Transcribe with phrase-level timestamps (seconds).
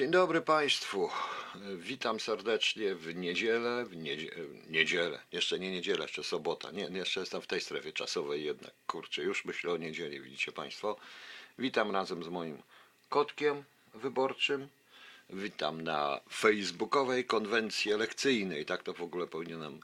[0.00, 1.10] Dzień dobry Państwu.
[1.76, 4.30] Witam serdecznie w niedzielę, w niedzie,
[4.68, 6.70] niedzielę, jeszcze nie niedzielę, jeszcze sobota.
[6.70, 8.72] Nie, jeszcze jestem w tej strefie czasowej jednak.
[8.86, 10.96] Kurczę, już myślę o niedzieli, widzicie Państwo.
[11.58, 12.62] Witam razem z moim
[13.08, 14.68] kotkiem wyborczym.
[15.30, 19.80] Witam na facebookowej konwencji elekcyjnej, tak to w ogóle powinienem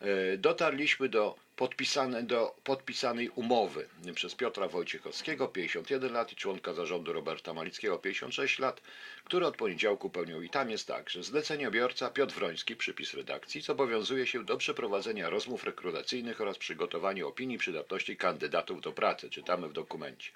[0.00, 7.12] E, dotarliśmy do, podpisane, do podpisanej umowy przez Piotra Wojciechowskiego, 51 lat, i członka zarządu
[7.12, 8.80] Roberta Malickiego, 56 lat,
[9.24, 10.40] który od poniedziałku pełnią.
[10.40, 15.64] I tam jest tak, że zleceniobiorca Piotr Wroński, przypis redakcji, zobowiązuje się do przeprowadzenia rozmów
[15.64, 19.30] rekrutacyjnych oraz przygotowania opinii przydatności kandydatów do pracy.
[19.30, 20.30] Czytamy w dokumencie.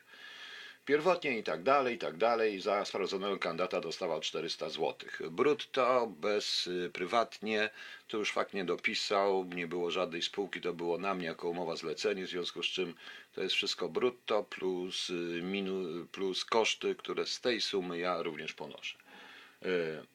[0.84, 2.60] Pierwotnie i tak dalej, i tak dalej.
[2.60, 4.94] Za sprawdzonego kandydata dostawał 400 zł.
[5.30, 7.70] Brutto, bez y, prywatnie,
[8.08, 11.76] to już fakt nie dopisał, nie było żadnej spółki, to było na mnie jako umowa
[11.76, 12.94] zlecenie, w związku z czym
[13.32, 18.52] to jest wszystko brutto plus, y, minu, plus koszty, które z tej sumy ja również
[18.52, 18.98] ponoszę.
[19.62, 20.06] Y,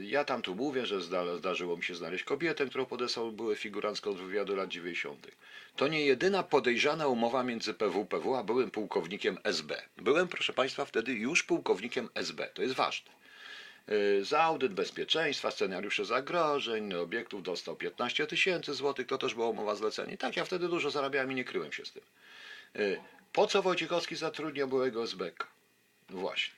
[0.00, 4.12] Ja tam tu mówię, że zda, zdarzyło mi się znaleźć kobietę, którą podesłał były figurantką
[4.12, 5.26] z wywiadu lat 90.
[5.76, 9.82] To nie jedyna podejrzana umowa między PWPW a byłym pułkownikiem SB.
[9.96, 12.48] Byłem, proszę Państwa, wtedy już pułkownikiem SB.
[12.54, 13.10] To jest ważne.
[13.88, 19.74] E, Za audyt bezpieczeństwa, scenariusze zagrożeń, obiektów dostał 15 tysięcy złotych, to też była umowa
[19.74, 20.16] zlecenia.
[20.16, 22.02] Tak, ja wtedy dużo zarabiałem i nie kryłem się z tym.
[22.76, 22.78] E,
[23.32, 25.46] Po co Wojciechowski zatrudniał byłego SBK?
[26.10, 26.54] Właśnie.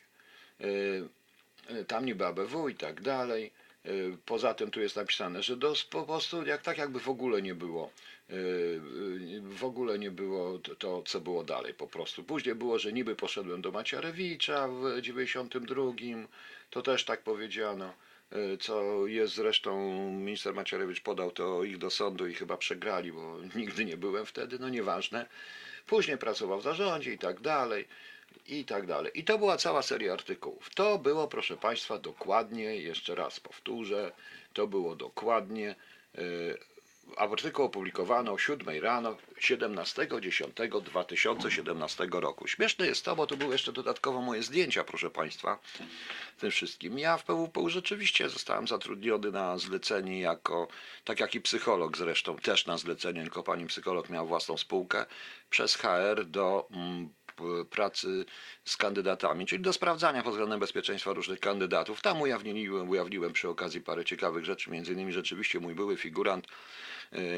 [1.70, 3.52] E, tam niby ABW i tak dalej.
[3.86, 5.56] Y, Poza tym tu jest napisane, że
[5.90, 7.90] po prostu jak tak jakby w ogóle nie było,
[8.30, 12.24] y, y, w ogóle nie było to, co było dalej po prostu.
[12.24, 15.82] Później było, że niby poszedłem do Macierewicza w 92,
[16.70, 17.94] to też tak powiedziano,
[18.32, 23.38] y, co jest zresztą, minister Macierewicz podał to ich do sądu i chyba przegrali, bo
[23.56, 25.26] nigdy nie byłem wtedy, no nieważne.
[25.86, 27.88] Później pracował w zarządzie i tak dalej
[28.50, 29.12] i tak dalej.
[29.14, 30.70] I to była cała seria artykułów.
[30.74, 34.12] To było, proszę Państwa, dokładnie, jeszcze raz powtórzę,
[34.52, 35.74] to było dokładnie,
[36.14, 36.58] yy,
[37.16, 42.48] artykuł opublikowano o 7 rano 17.10.2017 roku.
[42.48, 45.58] Śmieszne jest to, bo tu były jeszcze dodatkowo moje zdjęcia, proszę Państwa,
[46.38, 46.98] tym wszystkim.
[46.98, 50.68] Ja w PWPU rzeczywiście zostałem zatrudniony na zlecenie jako,
[51.04, 55.06] tak jak i psycholog zresztą, też na zlecenie, tylko pani psycholog miała własną spółkę,
[55.50, 57.08] przez HR do mm,
[57.70, 58.24] pracy
[58.64, 62.02] z kandydatami, czyli do sprawdzania pod względem bezpieczeństwa różnych kandydatów.
[62.02, 66.50] Tam ujawniłem, ujawniłem przy okazji parę ciekawych rzeczy, między innymi rzeczywiście mój były figurant, e,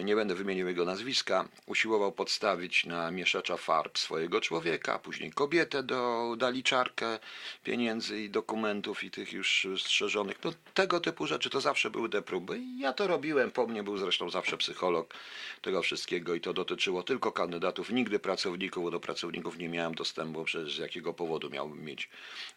[0.04, 6.34] nie będę wymienił jego nazwiska, usiłował podstawić na mieszacza farb swojego człowieka, później kobietę do
[6.38, 7.18] daliczarkę
[7.64, 10.36] pieniędzy i dokumentów i tych już strzeżonych.
[10.44, 13.96] No, tego typu rzeczy to zawsze były te próby ja to robiłem, po mnie był
[13.96, 15.14] zresztą zawsze psycholog
[15.62, 20.44] tego wszystkiego i to dotyczyło tylko kandydatów, nigdy pracowników, bo do pracowników nie miałem dostępu,
[20.44, 22.08] przecież z jakiego powodu miałbym mieć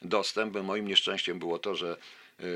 [0.01, 0.55] dostęp.
[0.63, 1.97] Moim nieszczęściem było to, że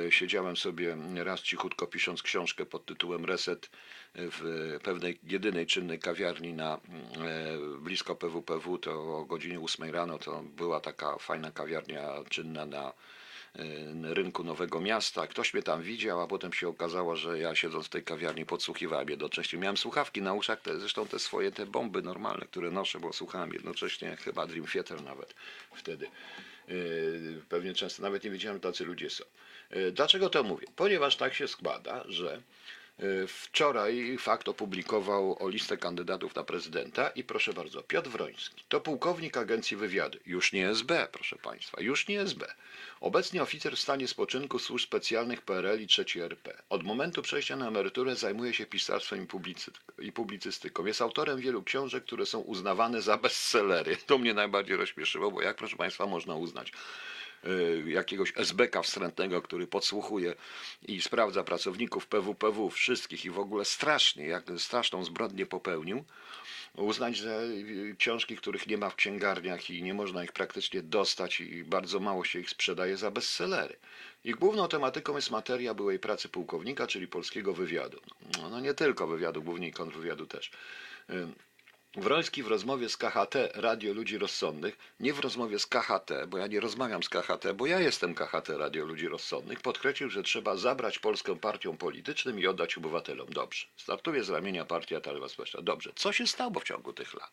[0.09, 3.69] siedziałem sobie raz cichutko pisząc książkę pod tytułem Reset
[4.16, 6.79] w pewnej jedynej czynnej kawiarni na e,
[7.79, 12.94] blisko PWPW, to o godzinie 8 rano to była taka fajna kawiarnia czynna na
[13.56, 15.28] e, rynku Nowego Miasta.
[15.28, 19.09] Ktoś mnie tam widział, a potem się okazało, że ja siedząc w tej kawiarni podsłuchiwałem
[19.09, 19.59] jednocześnie.
[19.59, 23.53] Miałem słuchawki na uszach, te, zresztą te swoje te bomby normalne, które noszę, bo słuchałem
[23.53, 25.35] jednocześnie chyba Dream Theater nawet
[25.76, 26.08] wtedy.
[27.49, 29.23] Pewnie często nawet nie wiedziałem, tacy ludzie są.
[29.71, 30.67] Yy, Dlaczego to mówię?
[30.75, 32.41] Ponieważ tak się składa, że
[32.99, 38.79] yy, wczoraj fakt opublikował o listę kandydatów na prezydenta i proszę bardzo, Piotr Wroński to
[38.81, 42.53] pułkownik agencji wywiadu, już nie SB, proszę Państwa, już nie SB.
[43.01, 46.61] Obecnie oficer w stanie spoczynku służb specjalnych PRL i III RP.
[46.69, 50.85] Od momentu przejścia na emeryturę zajmuje się pisarstwem i, publicy- i publicystyką.
[50.85, 53.97] Jest autorem wielu książek, które są uznawane za bestsellery.
[54.07, 56.71] To mnie najbardziej rozśmieszyło, bo jak, proszę Państwa, można uznać
[57.86, 60.36] jakiegoś SBK wstrętnego, który podsłuchuje
[60.88, 66.06] i sprawdza pracowników PWPW, wszystkich i w ogóle strasznie, jak straszną zbrodnię popełnił,
[66.76, 71.40] uznać, że y, książki, których nie ma w księgarniach i nie można ich praktycznie dostać
[71.40, 73.76] i bardzo mało się ich sprzedaje za bestsellery.
[74.24, 78.00] Ich główną tematyką jest materia byłej pracy pułkownika, czyli polskiego wywiadu.
[78.38, 80.52] No, no nie tylko wywiadu, głównie i kontrwywiadu też.
[81.96, 86.47] Wroński w rozmowie z KHT, Radio Ludzi Rozsądnych, nie w rozmowie z KHT, bo ja
[86.47, 91.00] nie rozmawiam z KHT, bo ja jestem KHT Radio Ludzi Rozsądnych, podkreślił, że trzeba zabrać
[91.00, 93.28] Polskę partiom politycznym i oddać obywatelom.
[93.30, 93.68] Dobrze.
[93.78, 95.62] Startuje z ramienia Partia Talwa Społeczna.
[95.62, 95.91] Dobrze.
[95.96, 97.32] Co się stało w ciągu tych lat?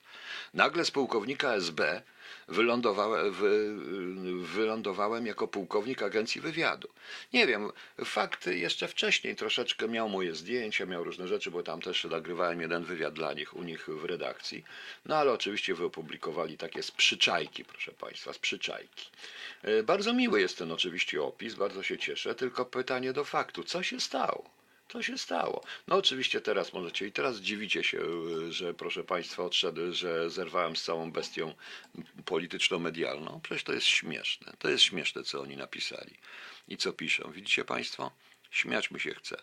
[0.54, 2.02] Nagle z pułkownika SB
[2.48, 3.76] wylądowałem, wy,
[4.42, 6.88] wylądowałem jako pułkownik agencji wywiadu.
[7.32, 7.70] Nie wiem,
[8.04, 12.84] fakt jeszcze wcześniej troszeczkę miał moje zdjęcia, miał różne rzeczy, bo tam też nagrywałem jeden
[12.84, 14.64] wywiad dla nich u nich w redakcji.
[15.04, 19.10] No ale oczywiście wyopublikowali takie sprzyczajki, proszę Państwa, sprzyczajki.
[19.62, 23.82] E, Bardzo miły jest ten oczywiście opis, bardzo się cieszę, tylko pytanie do faktu, co
[23.82, 24.55] się stało?
[24.88, 25.64] Co się stało?
[25.86, 30.76] No oczywiście teraz możecie i teraz dziwicie się, y, że proszę Państwa odszedł, że zerwałem
[30.76, 31.54] z całą bestią
[32.24, 33.40] polityczno-medialną.
[33.42, 34.52] Przecież to jest śmieszne.
[34.58, 36.14] To jest śmieszne, co oni napisali
[36.68, 37.32] i co piszą.
[37.32, 38.12] Widzicie Państwo?
[38.50, 39.36] Śmiać mi się chce.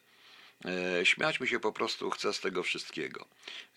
[0.65, 3.25] E, Śmiać mi się po prostu chce z tego wszystkiego.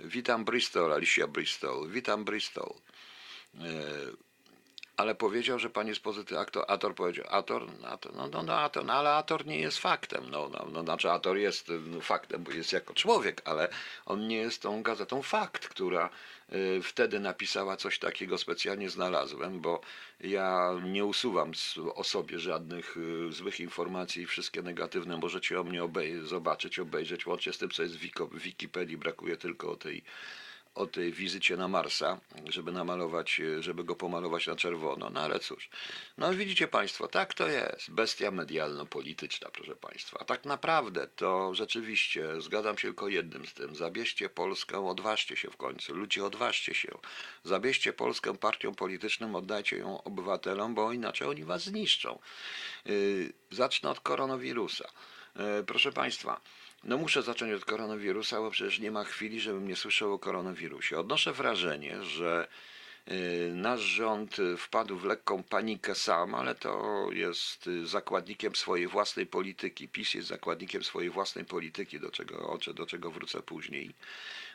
[0.01, 1.89] Witam Bristol, Alicia Bristol.
[1.91, 2.75] Witam Bristol.
[4.97, 6.39] Ale powiedział, że pan jest pozytywny.
[6.39, 10.31] Aktor, Ator powiedział, Ator, Ator no, no, no, Ator, no, ale Ator nie jest faktem.
[10.31, 13.69] No, no, no, znaczy Ator jest no, faktem, bo jest jako człowiek, ale
[14.07, 16.11] on nie jest tą gazetą Fakt, która
[16.53, 19.81] y, wtedy napisała coś takiego, specjalnie znalazłem, bo
[20.21, 21.53] ja nie usuwam
[21.95, 27.27] o sobie żadnych y, złych informacji i wszystkie negatywne możecie o mnie obej- zobaczyć, obejrzeć,
[27.27, 30.05] łącznie z tym, co jest w Wikipedii, brakuje tylko o tej
[30.77, 35.11] o tej wizycie na Marsa, żeby namalować, żeby go pomalować na czerwono.
[35.11, 35.69] No ale cóż,
[36.19, 37.91] no widzicie Państwo, tak to jest.
[37.91, 40.19] Bestia medialno-polityczna, proszę Państwa.
[40.21, 43.77] A tak naprawdę to rzeczywiście, zgadzam się tylko jednym z tym.
[43.77, 45.95] Zabierzcie Polskę, odważcie się w końcu.
[45.95, 46.99] Ludzie, odważcie się.
[47.45, 52.19] Zabierzcie Polskę partiom politycznym, oddajcie ją obywatelom, bo inaczej oni was zniszczą.
[52.85, 54.89] Yy, zacznę od koronawirusa.
[55.37, 56.41] Yy, proszę Państwa,
[56.85, 60.99] no muszę zacząć od koronawirusa, bo przecież nie ma chwili, żebym nie słyszał o koronawirusie.
[60.99, 62.49] Odnoszę wrażenie, że
[63.11, 68.87] y, nasz rząd y, wpadł w lekką panikę sam, ale to jest y, zakładnikiem swojej
[68.87, 69.89] własnej polityki.
[69.89, 73.95] PiS jest zakładnikiem swojej własnej polityki, do czego, do czego wrócę później.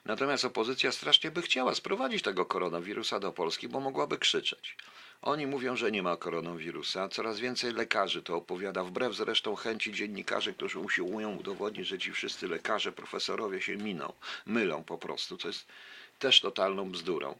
[0.05, 4.75] Natomiast opozycja strasznie by chciała sprowadzić tego koronawirusa do Polski, bo mogłaby krzyczeć.
[5.21, 7.09] Oni mówią, że nie ma koronawirusa.
[7.09, 12.47] Coraz więcej lekarzy to opowiada, wbrew zresztą chęci dziennikarzy, którzy usiłują udowodnić, że ci wszyscy
[12.47, 14.13] lekarze, profesorowie się miną,
[14.45, 15.37] mylą po prostu.
[15.37, 15.65] To jest
[16.19, 17.35] też totalną bzdurą.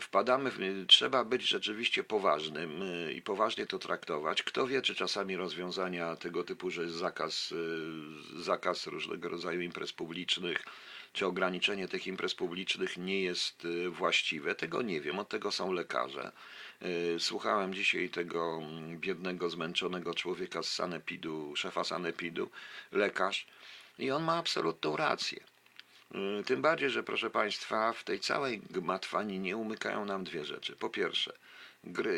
[0.00, 4.42] Wpadamy w, trzeba być rzeczywiście poważnym y, i poważnie to traktować.
[4.42, 9.92] Kto wie, czy czasami rozwiązania tego typu, że jest zakaz, y, zakaz różnego rodzaju imprez
[9.92, 10.64] publicznych,
[11.12, 15.72] czy ograniczenie tych imprez publicznych nie jest y, właściwe, tego nie wiem, od tego są
[15.72, 16.32] lekarze.
[16.84, 22.50] Y, Słuchałem dzisiaj tego mm, biednego, zmęczonego człowieka z Sanepidu, szefa Sanepidu,
[22.92, 23.46] lekarz,
[23.98, 25.40] i on ma absolutną rację.
[26.40, 30.76] Y, Tym bardziej, że proszę Państwa, w tej całej gmatwani nie umykają nam dwie rzeczy.
[30.76, 31.32] Po pierwsze,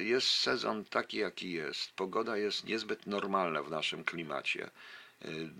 [0.02, 1.92] jest sezon taki, jaki jest.
[1.92, 4.70] Pogoda jest niezbyt normalna w naszym klimacie.
[5.24, 5.50] Y,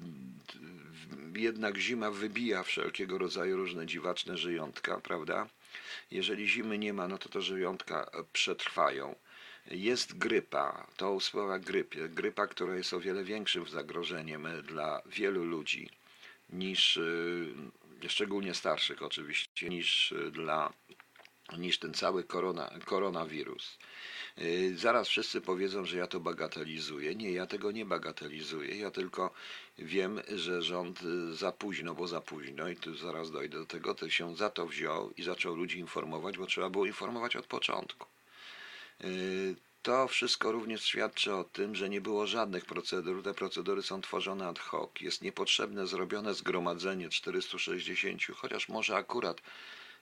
[1.37, 5.49] Jednak zima wybija wszelkiego rodzaju różne dziwaczne żyjątka, prawda?
[6.11, 9.15] Jeżeli zimy nie ma, no to te żyjątka przetrwają.
[9.71, 15.91] Jest grypa, to słowa grypie, grypa, która jest o wiele większym zagrożeniem dla wielu ludzi
[16.53, 16.97] niż,
[18.03, 20.73] e, szczególnie starszych oczywiście, niż dla
[21.59, 23.79] niż ten cały korona, koronawirus.
[24.37, 27.15] Yy, Zaraz wszyscy powiedzą, że ja to bagatelizuję.
[27.15, 28.77] Nie, ja tego nie bagatelizuję.
[28.79, 29.31] Ja tylko
[29.79, 33.95] wiem, że rząd y, za późno, bo za późno, i tu zaraz dojdę do tego,
[33.95, 38.07] to się za to wziął i zaczął ludzi informować, bo trzeba było informować od początku.
[39.01, 43.23] Yy, To wszystko również świadczy o tym, że nie było żadnych procedur.
[43.23, 44.91] Te procedury są tworzone ad hoc.
[45.01, 49.43] Jest niepotrzebne zrobione zgromadzenie 460, chociaż może akurat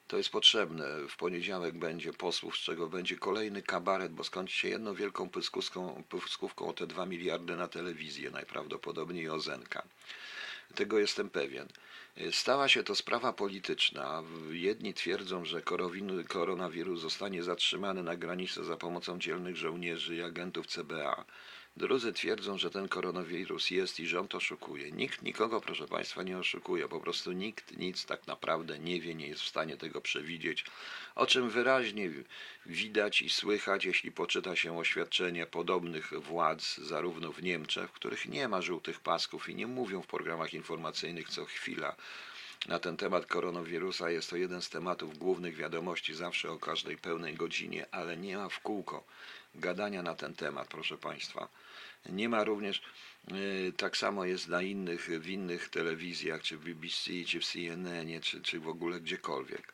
[0.07, 0.85] to jest potrzebne.
[1.09, 6.67] W poniedziałek będzie posłów, z czego będzie kolejny kabaret, bo skończy się jedną wielką pyskówką,
[6.69, 9.83] o te 2 miliardy na telewizję, najprawdopodobniej Ozenka.
[10.75, 11.69] Tego jestem pewien.
[12.31, 14.23] Stała się to sprawa polityczna.
[14.51, 15.63] Jedni twierdzą, że
[16.29, 21.25] koronawirus zostanie zatrzymany na granicy za pomocą dzielnych żołnierzy i agentów CBA.
[21.77, 24.91] Drudzy twierdzą, że ten koronawirus jest i rząd oszukuje.
[24.91, 26.89] Nikt nikogo, proszę Państwa, nie oszukuje.
[26.89, 30.65] Po prostu nikt nic tak naprawdę nie wie, nie jest w stanie tego przewidzieć.
[31.15, 32.11] O czym wyraźnie
[32.67, 38.49] widać i słychać, jeśli poczyta się oświadczenia podobnych władz, zarówno w Niemczech, w których nie
[38.49, 41.97] ma żółtych pasków i nie mówią w programach informacyjnych co chwila
[42.67, 44.11] na ten temat koronawirusa.
[44.11, 48.49] Jest to jeden z tematów głównych wiadomości zawsze o każdej pełnej godzinie, ale nie ma
[48.49, 49.05] w kółko
[49.55, 51.49] gadania na ten temat, proszę Państwa.
[52.09, 52.83] Nie ma również,
[53.33, 58.21] y, tak samo jest na innych, w innych telewizjach, czy w BBC, czy w CNN,
[58.21, 59.73] czy, czy w ogóle gdziekolwiek.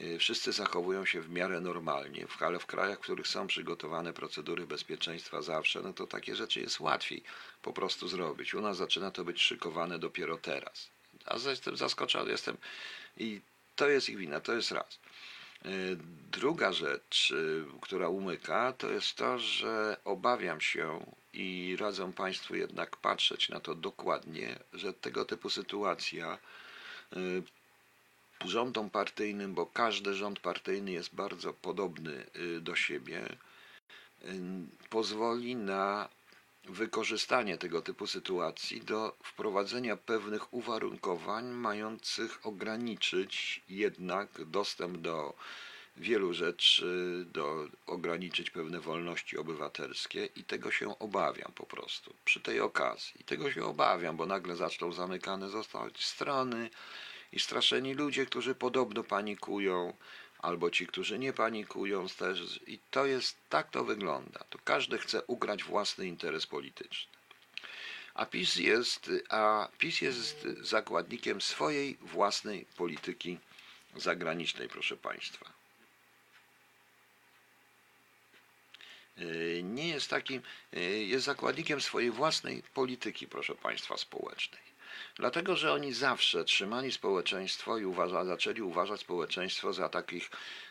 [0.00, 4.66] Y, Wszyscy zachowują się w miarę normalnie, ale w krajach, w których są przygotowane procedury
[4.66, 7.22] bezpieczeństwa zawsze, no to takie rzeczy jest łatwiej
[7.62, 8.54] po prostu zrobić.
[8.54, 10.90] U nas zaczyna to być szykowane dopiero teraz.
[11.26, 12.56] A jestem zaskoczony, jestem
[13.16, 13.40] i
[13.76, 14.98] to jest ich wina, to jest raz.
[15.66, 15.96] Y,
[16.32, 22.96] Druga rzecz, y, która umyka, to jest to, że obawiam się i radzę Państwu jednak
[22.96, 26.38] patrzeć na to dokładnie, że tego typu sytuacja
[27.16, 27.42] y,
[28.44, 32.26] rządom partyjnym, bo każdy rząd partyjny jest bardzo podobny
[32.60, 33.28] do siebie,
[34.90, 36.08] pozwoli na
[36.68, 45.34] wykorzystanie tego typu sytuacji do wprowadzenia pewnych uwarunkowań mających ograniczyć jednak dostęp do
[45.96, 52.60] wielu rzeczy, do ograniczyć pewne wolności obywatelskie i tego się obawiam po prostu przy tej
[52.60, 53.20] okazji.
[53.20, 56.70] I tego się obawiam, bo nagle zaczną zamykane zostać strony
[57.32, 59.96] i straszeni ludzie, którzy podobno panikują,
[60.38, 62.60] albo ci, którzy nie panikują też.
[62.66, 64.44] I to jest, tak to wygląda.
[64.50, 67.12] To każdy chce ugrać własny interes polityczny.
[68.14, 73.38] A PiS jest, a PiS jest zakładnikiem swojej własnej polityki
[73.96, 75.52] zagranicznej, proszę Państwa.
[79.16, 84.75] Yy, Nie jest takim, yy, jest zakładnikiem swojej własnej polityki, proszę Państwa, społecznej.
[85.16, 90.30] Dlatego, że oni zawsze trzymali społeczeństwo i uważa, zaczęli uważać społeczeństwo za takich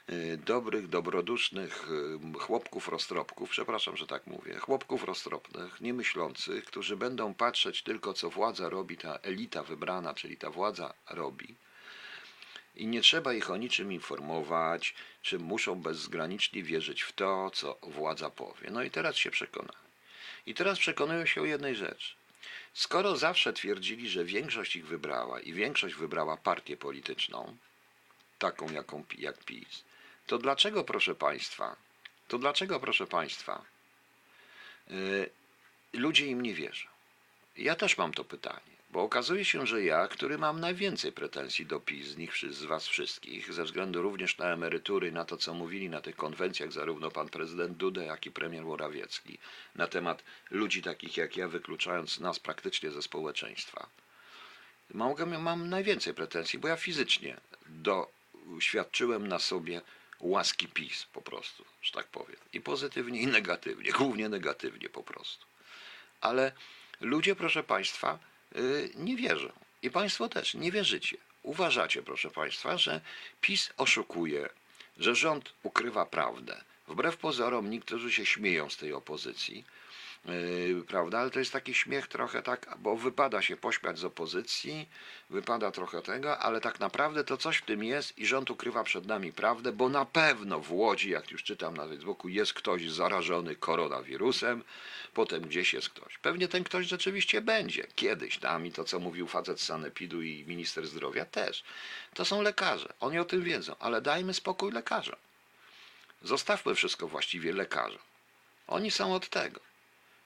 [0.10, 1.88] y, dobrych, dobrodusznych
[2.36, 8.30] y, chłopków roztropków, przepraszam, że tak mówię, chłopków roztropnych, niemyślących, którzy będą patrzeć tylko, co
[8.30, 11.56] władza robi, ta elita wybrana, czyli ta władza robi.
[12.76, 18.30] I nie trzeba ich o niczym informować, czy muszą bezgranicznie wierzyć w to, co władza
[18.30, 18.70] powie.
[18.72, 19.86] No i teraz się przekonali.
[20.46, 22.16] I teraz przekonują się o jednej rzeczy.
[22.76, 27.58] Skoro zawsze twierdzili, że większość ich wybrała i większość wybrała partię polityczną,
[28.40, 29.84] taką jaką, jak PiS,
[30.28, 31.76] to dlaczego, proszę Państwa,
[32.28, 33.66] to dlaczego, proszę Państwa,
[34.88, 35.30] yy,
[35.94, 36.88] ludzie im nie wierzą?
[37.58, 41.80] Ja też mam to pytanie, bo okazuje się, że ja, który mam najwięcej pretensji do
[41.80, 45.90] PiS z nich, z Was wszystkich, ze względu również na emerytury, na to, co mówili
[45.90, 49.38] na tych konwencjach zarówno pan prezydent Duda, jak i premier Morawiecki,
[49.76, 53.90] na temat ludzi takich jak ja, wykluczając nas praktycznie ze społeczeństwa.
[54.94, 59.82] Mogę, mam najwięcej pretensji, bo ja fizycznie doświadczyłem na sobie
[60.20, 62.38] łaski PiS po prostu, że tak powiem.
[62.54, 65.46] I pozytywnie, i negatywnie, głównie negatywnie po prostu.
[66.22, 66.52] Ale
[67.02, 68.20] ludzie, proszę Państwa,
[68.96, 69.52] nie wierzą.
[69.82, 71.18] I Państwo też nie wierzycie.
[71.44, 73.02] Uważacie, proszę Państwa, że
[73.42, 74.50] PiS oszukuje,
[74.98, 76.62] że rząd ukrywa prawdę.
[76.88, 79.66] Wbrew pozorom niektórzy się śmieją z tej opozycji,
[80.88, 81.20] prawda?
[81.20, 84.90] Ale to jest taki śmiech trochę tak, bo wypada się pośmiać z opozycji,
[85.30, 89.06] wypada trochę tego, ale tak naprawdę to coś w tym jest i rząd ukrywa przed
[89.06, 93.56] nami prawdę, bo na pewno w Łodzi, jak już czytam na Facebooku, jest ktoś zarażony
[93.56, 94.64] koronawirusem,
[95.14, 96.18] potem gdzieś jest ktoś.
[96.18, 100.46] Pewnie ten ktoś rzeczywiście będzie, kiedyś tam i to, co mówił facet z Sanepidu i
[100.48, 101.64] minister zdrowia też.
[102.14, 105.16] To są lekarze, oni o tym wiedzą, ale dajmy spokój lekarzom.
[106.22, 108.02] Zostawmy wszystko właściwie lekarzom.
[108.68, 109.60] Oni są od tego.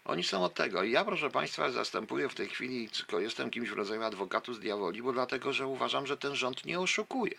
[0.05, 0.83] Oni są od tego.
[0.83, 4.59] I ja, proszę Państwa, zastępuję w tej chwili, tylko jestem kimś w rodzaju adwokatu z
[4.59, 7.35] diaboli, bo dlatego, że uważam, że ten rząd nie oszukuje.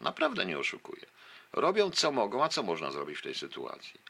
[0.00, 1.06] Naprawdę nie oszukuje.
[1.52, 4.00] Robią co mogą, a co można zrobić w tej sytuacji?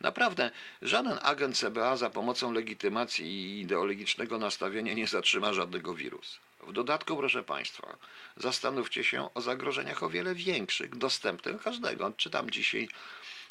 [0.00, 0.50] Naprawdę,
[0.82, 6.38] żaden agent CBA za pomocą legitymacji i ideologicznego nastawienia nie zatrzyma żadnego wirusa.
[6.66, 7.96] W dodatku, proszę Państwa,
[8.36, 12.12] zastanówcie się o zagrożeniach o wiele większych, dostępnych każdego.
[12.16, 12.88] Czytam dzisiaj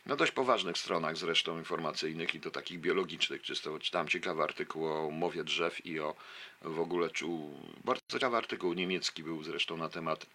[0.05, 5.12] na dość poważnych stronach zresztą informacyjnych i to takich biologicznych, czysto czytam ciekawy artykuł o
[5.12, 6.15] mowie drzew i o
[6.62, 10.25] w ogóle czuł, bardzo ciekawy artykuł niemiecki był zresztą na temat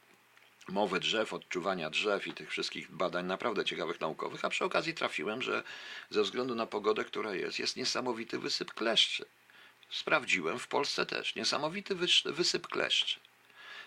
[0.69, 5.43] mowy drzew, odczuwania drzew i tych wszystkich badań naprawdę ciekawych naukowych, a przy okazji trafiłem,
[5.43, 5.63] że
[6.11, 9.25] ze względu na pogodę, która jest, jest niesamowity wysyp kleszczy.
[9.91, 11.95] Sprawdziłem, w Polsce też, niesamowity
[12.25, 13.21] wysyp kleszczy.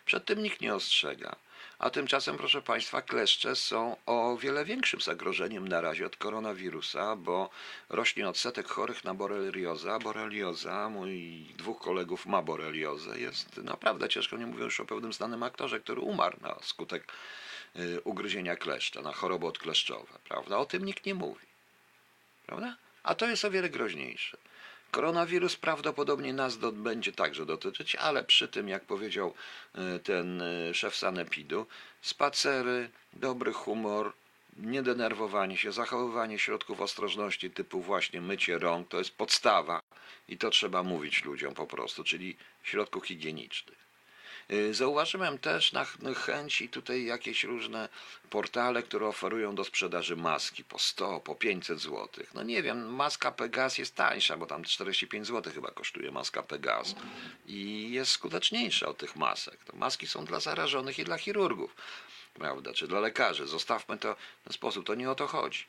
[0.06, 1.36] Przed tym nikt nie ostrzega.
[1.80, 7.50] A tymczasem, proszę Państwa, kleszcze są o wiele większym zagrożeniem na razie od koronawirusa, bo
[7.90, 9.94] rośnie odsetek chorych na boreliozę.
[9.94, 15.14] a Borelioza, mój dwóch kolegów ma boreliozę, jest naprawdę ciężko, nie mówię już o pewnym
[15.14, 17.12] znanym aktorze, który umarł na skutek
[17.76, 20.58] y, ugryzienia kleszcza, na choroby odkleszczowe, prawda?
[20.58, 21.48] O tym nikt nie mówi,
[22.46, 22.76] prawda?
[23.04, 24.38] A to jest o wiele groźniejsze.
[24.92, 29.34] Koronawirus prawdopodobnie nas do, będzie także dotyczyć, ale przy tym, jak powiedział
[29.96, 31.66] y, ten y, szef sanepidu,
[32.02, 34.14] spacery, dobry humor,
[34.58, 39.82] niedenerwowanie się, zachowywanie środków ostrożności typu właśnie mycie rąk, to jest podstawa
[40.28, 43.89] i to trzeba mówić ludziom po prostu, czyli środków higienicznych.
[44.52, 47.90] Y, Zauważyłem też na ch- chęci tutaj jakieś różne
[48.30, 52.08] portale, które oferują do sprzedaży maski po 100, po 500 zł.
[52.34, 56.96] No nie wiem, maska Pegas jest tańsza, bo tam 45 zł chyba kosztuje maska Pegas
[57.46, 59.64] i jest skuteczniejsza od tych masek.
[59.64, 61.76] To maski są dla zarażonych i dla chirurgów,
[62.34, 63.48] prawda, czy dla lekarzy.
[63.48, 65.66] Zostawmy to w ten sposób, to nie o to chodzi.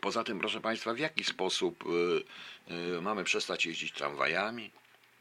[0.00, 4.70] Poza tym, proszę Państwa, w jaki sposób y, y, mamy przestać jeździć tramwajami,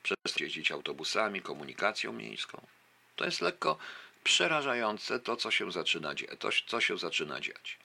[0.04, 2.68] przestać jeździć autobusami, komunikacją miejską?
[3.16, 3.78] To jest lekko
[4.24, 7.78] przerażające to, co się zaczyna, to, co się zaczyna dziać.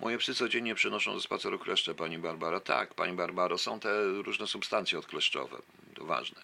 [0.00, 2.60] Moje psy codziennie przynoszą ze spaceru kleszcze, Pani Barbara.
[2.60, 5.58] Tak, Pani Barbaro, są te różne substancje odkleszczowe,
[5.94, 6.42] to ważne.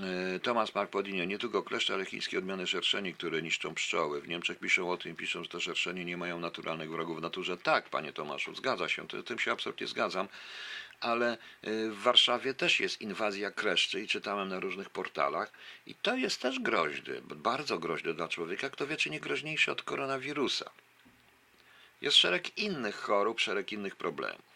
[0.00, 4.20] E, Tomasz Mark Podinio, nie tylko kleszcze, ale chińskie odmiany szerszeni, które niszczą pszczoły.
[4.20, 7.56] W Niemczech piszą o tym, piszą, że te szerszenie nie mają naturalnych wrogów w naturze.
[7.56, 10.28] Tak, panie Tomaszu, zgadza się, tym się absolutnie zgadzam,
[11.02, 11.36] ale e,
[11.88, 15.52] w Warszawie też jest inwazja kleszczy i czytałem na różnych portalach
[15.86, 19.82] i to jest też groźne, bardzo groźne dla człowieka, kto wie, czy nie groźniejsze od
[19.82, 20.70] koronawirusa.
[22.00, 24.52] Jest szereg innych chorób, szereg innych problemów.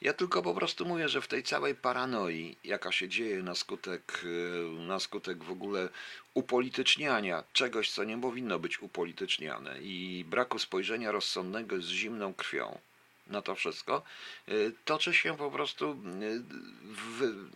[0.00, 4.24] Ja tylko po prostu mówię, że w tej całej paranoi, jaka się dzieje na skutek,
[4.24, 5.88] e, na skutek w ogóle
[6.34, 12.78] upolityczniania czegoś, co nie powinno być upolityczniane i braku spojrzenia rozsądnego z zimną krwią
[13.28, 14.02] na to wszystko,
[14.48, 14.52] e,
[14.84, 15.96] toczy się po prostu, e,
[16.82, 17.48] w,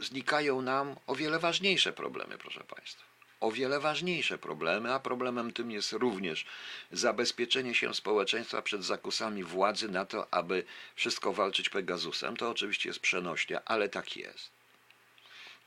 [0.00, 3.02] znikają nam o wiele ważniejsze problemy, proszę Państwa.
[3.40, 6.46] O wiele ważniejsze problemy, a problemem tym jest również
[6.92, 12.36] zabezpieczenie się społeczeństwa przed zakusami władzy na to, aby wszystko walczyć Pegasusem.
[12.36, 14.61] To oczywiście jest przenośnia, ale tak jest.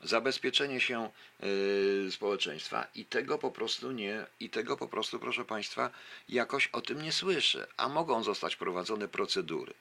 [0.06, 1.10] Zabezpieczenie się
[1.40, 5.90] yy, społeczeństwa i tego po prostu nie, i tego po prostu, proszę Państwa,
[6.28, 9.74] jakoś o tym nie słyszę, a mogą zostać prowadzone procedury.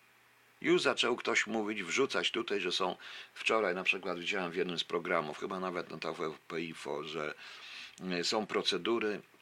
[0.62, 2.96] Już zaczął ktoś mówić, wrzucać tutaj, że są
[3.34, 7.34] wczoraj na przykład widziałem w jednym z programów, chyba nawet na TVP Info, że
[8.20, 9.35] y, są procedury, y,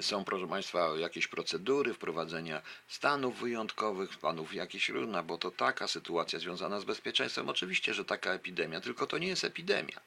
[0.00, 6.38] są proszę Państwa jakieś procedury wprowadzenia stanów wyjątkowych, stanów jakieś różne, bo to taka sytuacja
[6.38, 7.48] związana z bezpieczeństwem.
[7.48, 10.00] Oczywiście, że taka epidemia, tylko to nie jest epidemia.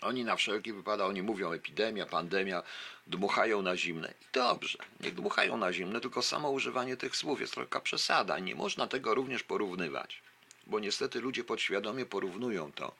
[0.00, 2.62] Oni na wszelki wypadek, oni mówią epidemia, pandemia,
[3.06, 4.14] dmuchają na zimne.
[4.22, 8.38] I dobrze, niech dmuchają na zimne, tylko samo używanie tych słów jest trochę przesada.
[8.38, 10.22] Nie można tego również porównywać,
[10.66, 12.94] bo niestety ludzie podświadomie porównują to.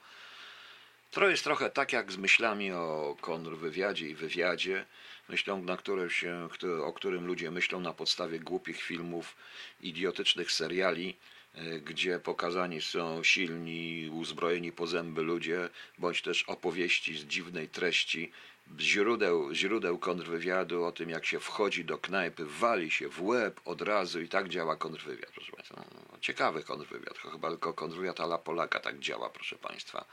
[1.10, 4.86] To jest trochę tak jak z myślami o kontrwywiadzie i wywiadzie,
[5.28, 6.48] myślą, na które się,
[6.84, 9.36] o którym ludzie myślą na podstawie głupich filmów,
[9.80, 11.16] idiotycznych seriali,
[11.58, 18.32] y, gdzie pokazani są silni, uzbrojeni po zęby ludzie, bądź też opowieści z dziwnej treści,
[18.78, 23.82] źródeł, źródeł kontrwywiadu o tym, jak się wchodzi do knajpy, wali się w łeb od
[23.82, 25.84] razu i tak działa kontrwywiad, proszę Państwa.
[25.94, 30.04] No, ciekawy kontrwywiad, chyba tylko kontrwywiad ala Polaka tak działa, proszę Państwa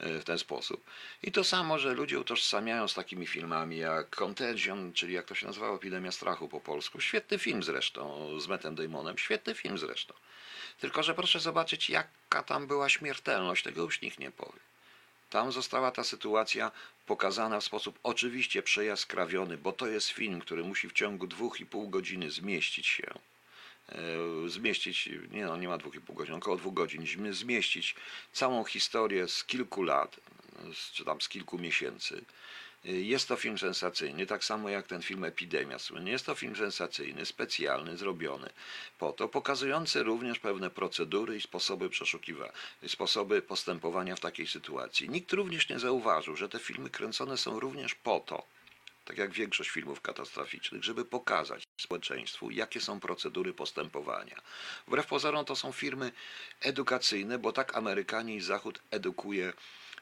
[0.00, 0.84] w ten sposób.
[1.22, 5.46] I to samo, że ludzie utożsamiają z takimi filmami jak Contagion, czyli jak to się
[5.46, 7.00] nazywało, Epidemia Strachu po polsku.
[7.00, 10.14] Świetny film zresztą, z Mattem Damonem, świetny film zresztą.
[10.80, 14.60] Tylko, że proszę zobaczyć, jaka tam była śmiertelność, tego już nikt nie powie.
[15.30, 16.70] Tam została ta sytuacja
[17.06, 21.66] pokazana w sposób oczywiście przejaskrawiony, bo to jest film, który musi w ciągu dwóch i
[21.66, 23.14] pół godziny zmieścić się
[24.46, 27.94] zmieścić, nie no, nie ma dwóch i pół godzin, około dwóch godzin, zmi- zmieścić
[28.32, 30.20] całą historię z kilku lat,
[30.92, 32.24] czy tam z kilku miesięcy.
[32.84, 35.76] E, Jest to film sensacyjny, tak samo jak ten film Epidemia.
[36.04, 38.50] Jest to film sensacyjny, specjalny, zrobiony
[38.98, 42.52] po to, pokazujący również pewne procedury i sposoby przeszukiwania,
[42.86, 45.08] sposoby postępowania w takiej sytuacji.
[45.10, 48.42] Nikt również nie zauważył, że te filmy kręcone są również po to,
[49.10, 54.36] tak jak większość filmów katastroficznych, żeby pokazać społeczeństwu, jakie są procedury postępowania.
[54.86, 56.12] Wbrew pozorom to są firmy
[56.60, 59.52] edukacyjne, bo tak Amerykanie i Zachód edukuje,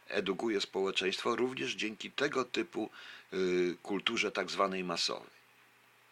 [0.09, 2.91] edukuje społeczeństwo również dzięki tego typu
[3.33, 5.39] y, kulturze tak zwanej masowej.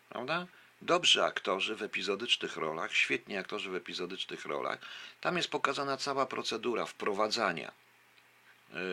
[0.09, 0.47] Prawda?
[0.83, 4.79] Dobrzy aktorzy w epizodycznych rolach, świetni aktorzy w epizodycznych rolach.
[5.21, 7.73] Tam jest pokazana cała procedura wprowadzania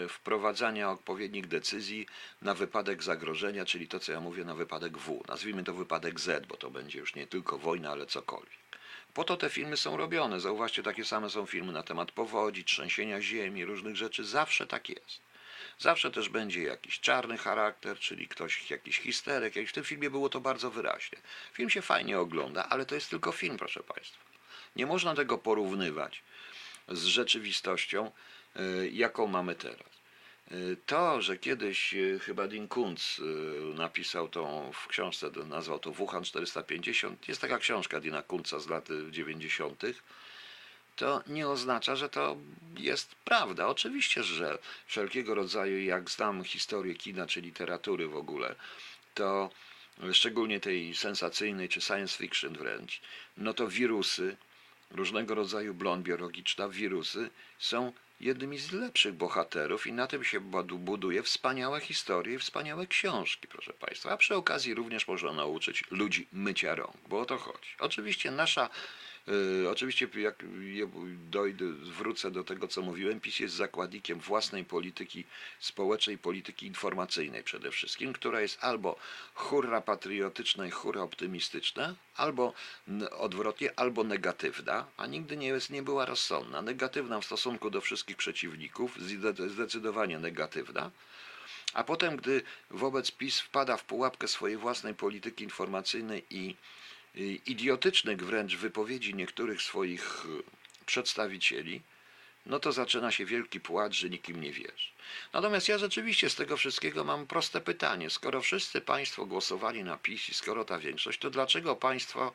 [0.09, 2.07] wprowadzania odpowiednich decyzji
[2.41, 5.23] na wypadek zagrożenia, czyli to, co ja mówię, na wypadek W.
[5.27, 8.63] Nazwijmy to wypadek Z, bo to będzie już nie tylko wojna, ale cokolwiek.
[9.13, 10.39] Po to te filmy są robione.
[10.39, 14.25] Zauważcie, takie same są filmy na temat powodzi, trzęsienia ziemi, różnych rzeczy.
[14.25, 15.21] Zawsze tak jest.
[15.79, 19.55] Zawsze też będzie jakiś czarny charakter, czyli ktoś, jakiś histeryk.
[19.55, 21.17] Jak w tym filmie było to bardzo wyraźnie.
[21.53, 24.23] Film się fajnie ogląda, ale to jest tylko film, proszę Państwa.
[24.75, 26.23] Nie można tego porównywać
[26.87, 28.11] z rzeczywistością,
[28.91, 29.93] jaką mamy teraz.
[30.51, 33.21] Y, To, że kiedyś y, chyba Dean Kuntz
[33.75, 38.87] napisał tą w książce, nazwał to Wuhan 450, jest taka książka Dina Kuntza z lat
[39.11, 39.83] 90.,
[40.95, 42.37] to nie oznacza, że to
[42.77, 43.67] jest prawda.
[43.67, 48.55] Oczywiście, że wszelkiego rodzaju, jak znam historię kina czy literatury w ogóle,
[49.13, 49.49] to
[50.11, 53.01] szczególnie tej sensacyjnej czy science fiction wręcz,
[53.37, 54.37] no to wirusy,
[54.91, 60.77] różnego rodzaju blon biologiczna, wirusy są jednymi z lepszych bohaterów i na tym się budu-
[60.79, 64.11] buduje wspaniałe historie i wspaniałe książki, proszę Państwa.
[64.11, 67.69] A przy okazji również można nauczyć ludzi mycia rąk, bo o to chodzi.
[67.79, 68.69] Oczywiście nasza
[69.71, 70.43] oczywiście, jak
[71.29, 75.23] dojdę, wrócę do tego, co mówiłem, PiS jest zakładnikiem własnej polityki
[75.59, 78.95] społecznej, polityki informacyjnej przede wszystkim, która jest albo
[79.33, 82.53] hurra patriotyczna i hurra optymistyczna, albo
[83.11, 86.61] odwrotnie, albo negatywna, a nigdy nie, jest, nie była rozsądna.
[86.61, 90.91] Negatywna w stosunku do wszystkich przeciwników, zde- zdecydowanie negatywna.
[91.73, 96.55] A potem, gdy wobec PiS wpada w pułapkę swojej własnej polityki informacyjnej i
[97.45, 100.43] idiotycznych wręcz wypowiedzi niektórych swoich y,
[100.85, 101.81] przedstawicieli,
[102.45, 104.89] no to zaczyna się wielki płacz, że nikim nie wierzy.
[105.33, 108.09] Natomiast ja rzeczywiście z tego wszystkiego mam proste pytanie.
[108.09, 112.33] Skoro wszyscy Państwo głosowali na PiS i skoro ta większość, to dlaczego Państwo,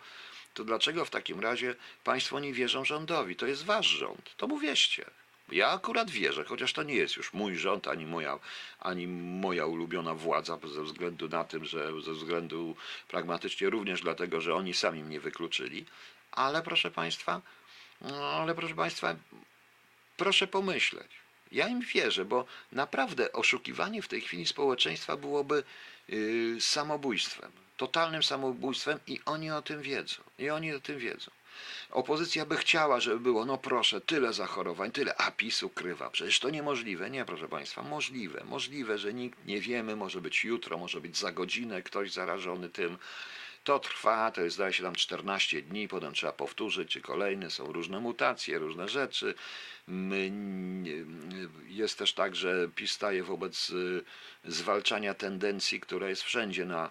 [0.55, 3.37] to dlaczego w takim razie Państwo nie wierzą rządowi?
[3.37, 4.37] To jest Wasz rząd.
[4.37, 5.11] To mu wierzcie.
[5.53, 8.39] Ja akurat wierzę, chociaż to nie jest już mój rząd, ani moja,
[8.81, 12.77] ani moja ulubiona władza, ze względu na tym, że ze względu
[13.09, 15.85] pragmatycznie również dlatego, że oni sami mnie wykluczyli.
[16.33, 17.41] Ale proszę Państwa,
[18.01, 19.17] no, ale proszę Państwa,
[20.17, 21.11] proszę pomyśleć.
[21.53, 25.63] Ja im wierzę, bo naprawdę oszukiwanie w tej chwili społeczeństwa byłoby
[26.09, 30.23] yy, samobójstwem, totalnym samobójstwem i oni o tym wiedzą.
[30.39, 31.31] I oni o tym wiedzą.
[31.91, 36.11] Opozycja by chciała, żeby było, no proszę, tyle zachorowań, tyle, a PiS ukrywa.
[36.11, 37.11] Przecież to niemożliwe.
[37.11, 38.45] Nie, proszę Państwa, możliwe.
[38.45, 42.99] Możliwe, że nikt nie wiemy, może być jutro, może być za godzinę ktoś zarażony tym.
[43.65, 47.73] To trwa, to jest zdaje się tam 14 dni, potem trzeba powtórzyć, czy kolejne, są
[47.73, 49.35] różne mutacje, różne rzeczy.
[51.67, 54.05] Jest też tak, że PiS staje wobec y,
[54.45, 56.91] zwalczania tendencji, która jest wszędzie na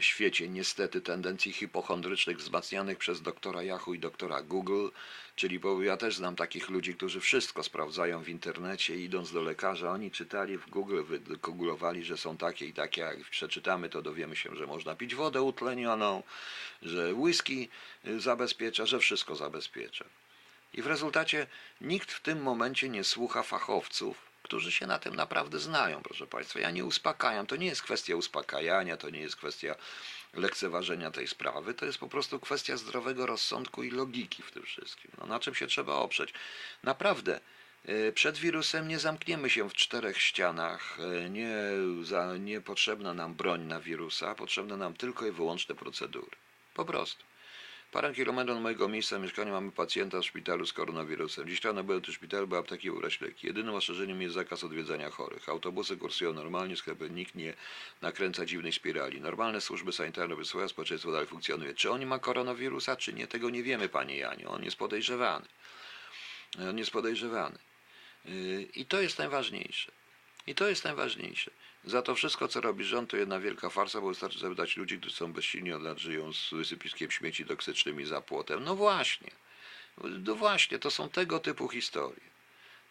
[0.00, 4.88] świecie, niestety tendencji hipochondrycznych wzmacnianych przez doktora Yahoo i doktora Google,
[5.36, 9.90] czyli bo ja też znam takich ludzi, którzy wszystko sprawdzają w internecie, idąc do lekarza,
[9.90, 14.56] oni czytali w Google, wygooglowali, że są takie i takie, jak przeczytamy, to dowiemy się,
[14.56, 16.22] że można pić wodę utlenioną,
[16.82, 17.68] że whisky
[18.06, 20.04] y, zabezpiecza, że wszystko zabezpiecza.
[20.74, 21.46] I w rezultacie
[21.80, 26.60] nikt w tym momencie nie słucha fachowców, którzy się na tym naprawdę znają, proszę Państwa.
[26.60, 29.74] Ja nie uspokajam, to nie jest kwestia uspokajania, to nie jest kwestia
[30.34, 35.10] lekceważenia tej sprawy, to jest po prostu kwestia zdrowego rozsądku i logiki w tym wszystkim.
[35.18, 36.34] No, na czym się trzeba oprzeć?
[36.82, 37.40] Naprawdę,
[37.84, 41.56] e, przed wirusem nie zamkniemy się w czterech ścianach, e, nie,
[42.02, 46.36] za, nie potrzebna nam broń na wirusa, potrzebne nam tylko i wyłączne procedury.
[46.74, 47.24] Po prostu.
[47.92, 51.48] Parę kilometrów od mojego miejsca mieszkania mamy pacjenta w szpitalu z koronawirusem.
[51.48, 53.46] Dziś rano były tu szpital, bo apteki ubrać leki.
[53.46, 55.48] Jedynym ostrzeżeniem jest zakaz odwiedzania chorych.
[55.48, 57.54] Autobusy kursują normalnie, sklepy nikt nie
[58.02, 59.20] nakręca dziwnej spirali.
[59.20, 61.74] Normalne służby sanitarne wysyłają, społeczeństwo dalej funkcjonuje.
[61.74, 64.50] Czy on ma koronawirusa, czy nie, tego nie wiemy, panie Janiu.
[64.50, 65.46] On jest podejrzewany.
[66.68, 67.58] On jest podejrzewany.
[68.24, 69.92] Yy, I to jest najważniejsze.
[70.46, 71.50] I to jest najważniejsze.
[71.84, 75.16] Za to wszystko, co robi rząd, to jedna wielka farsa, bo wystarczy zapytać ludzi, którzy
[75.16, 78.64] są bezsilni od lat, żyją z wysypiskiem śmieci toksycznymi za płotem.
[78.64, 79.30] No właśnie.
[79.98, 82.32] No właśnie, to są tego typu historie.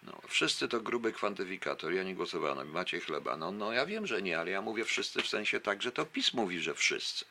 [0.03, 1.93] No, wszyscy to gruby kwantyfikator.
[1.93, 2.71] Ja nie głosowałem.
[2.71, 3.37] Macie chleba.
[3.37, 6.05] No, no ja wiem, że nie, ale ja mówię wszyscy w sensie tak, że to
[6.05, 7.25] PiS mówi, że wszyscy.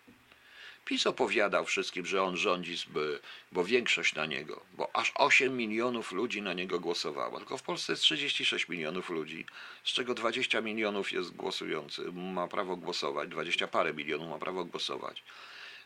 [0.84, 2.76] PiS opowiadał wszystkim, że on rządzi,
[3.52, 7.38] bo większość na niego, bo aż 8 milionów ludzi na niego głosowało.
[7.38, 9.46] Tylko w Polsce jest 36 milionów ludzi,
[9.84, 15.22] z czego 20 milionów jest głosujący, ma prawo głosować, 20 parę milionów ma prawo głosować.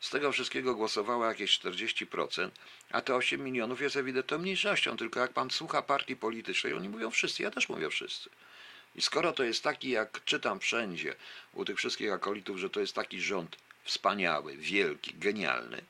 [0.01, 2.51] Z tego wszystkiego głosowało jakieś 40%,
[2.91, 4.97] a te 8 milionów jest ewidentną mniejszością.
[4.97, 8.31] Tylko jak pan słucha partii politycznej, oni mówią wszyscy, ja też mówię wszyscy.
[8.95, 11.15] I skoro to jest taki, jak czytam wszędzie
[11.53, 15.83] u tych wszystkich akolitów, że to jest taki rząd wspaniały, wielki, genialny,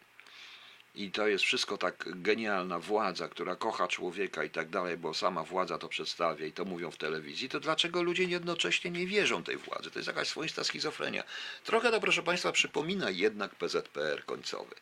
[0.95, 5.45] i to jest wszystko tak genialna władza, która kocha człowieka i tak dalej, bo sama
[5.45, 9.57] władza to przedstawia i to mówią w telewizji, to dlaczego ludzie jednocześnie nie wierzą tej
[9.57, 9.91] władzy?
[9.91, 11.25] To jest jakaś swoista schizofrenia.
[11.65, 14.75] Trochę to, proszę Państwa, przypomina jednak PZPR końcowy.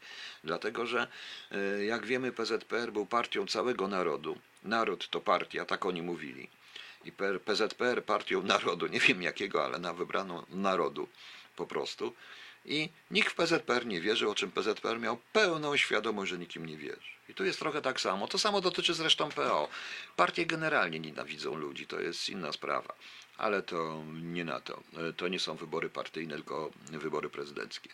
[0.44, 1.06] Dlatego, że
[1.52, 4.38] y, jak wiemy, PZPR był partią całego narodu.
[4.62, 6.48] Naród to partia, tak oni mówili.
[7.04, 7.12] I
[7.44, 11.08] PZPR partią narodu, nie wiem jakiego, ale na wybraną narodu
[11.56, 12.14] po prostu.
[12.64, 16.76] I nikt w PZPR nie wierzy, o czym PZPR miał pełną świadomość, że nikim nie
[16.76, 17.12] wierzy.
[17.28, 18.28] I tu jest trochę tak samo.
[18.28, 19.68] To samo dotyczy zresztą PO.
[20.16, 22.94] Partie generalnie nienawidzą ludzi, to jest inna sprawa.
[23.38, 24.82] Ale to nie na to.
[25.16, 27.90] To nie są wybory partyjne, tylko wybory prezydenckie.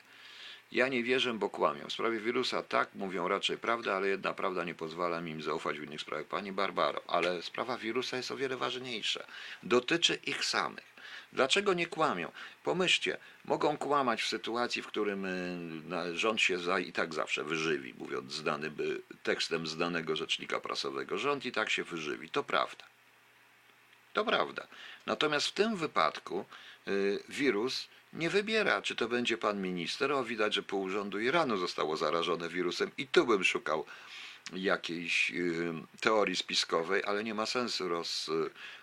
[0.73, 1.89] Ja nie wierzę, bo kłamią.
[1.89, 5.79] W sprawie wirusa tak, mówią raczej prawdę, ale jedna prawda nie pozwala mi im zaufać
[5.79, 6.27] w innych sprawach.
[6.27, 9.25] Pani Barbaro, ale sprawa wirusa jest o wiele ważniejsza.
[9.63, 10.98] Dotyczy ich samych.
[11.33, 12.33] Dlaczego nie kłamią?
[12.65, 17.95] Pomyślcie, mogą kłamać w sytuacji, w którym y, rząd się za, i tak zawsze wyżywi,
[17.99, 18.71] mówiąc zdany
[19.23, 21.19] tekstem zdanego rzecznika prasowego.
[21.19, 22.31] Rząd i tak się wyżywi.
[22.31, 22.85] To prawda.
[24.13, 24.67] To prawda.
[25.07, 26.45] Natomiast w tym wypadku
[26.89, 30.13] y, wirus nie wybiera, czy to będzie pan minister.
[30.13, 33.85] O, widać, że pół rządu Iranu zostało zarażone wirusem i tu bym szukał
[34.53, 38.31] jakiejś y, teorii spiskowej, ale nie ma sensu roz,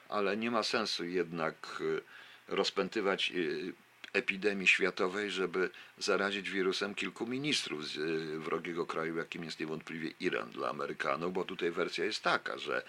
[0.09, 1.81] ale nie ma sensu jednak
[2.47, 3.73] rozpętywać y,
[4.13, 10.49] epidemii światowej, żeby zarazić wirusem kilku ministrów z y, wrogiego kraju, jakim jest niewątpliwie Iran
[10.49, 12.83] dla Amerykanów, bo tutaj wersja jest taka, że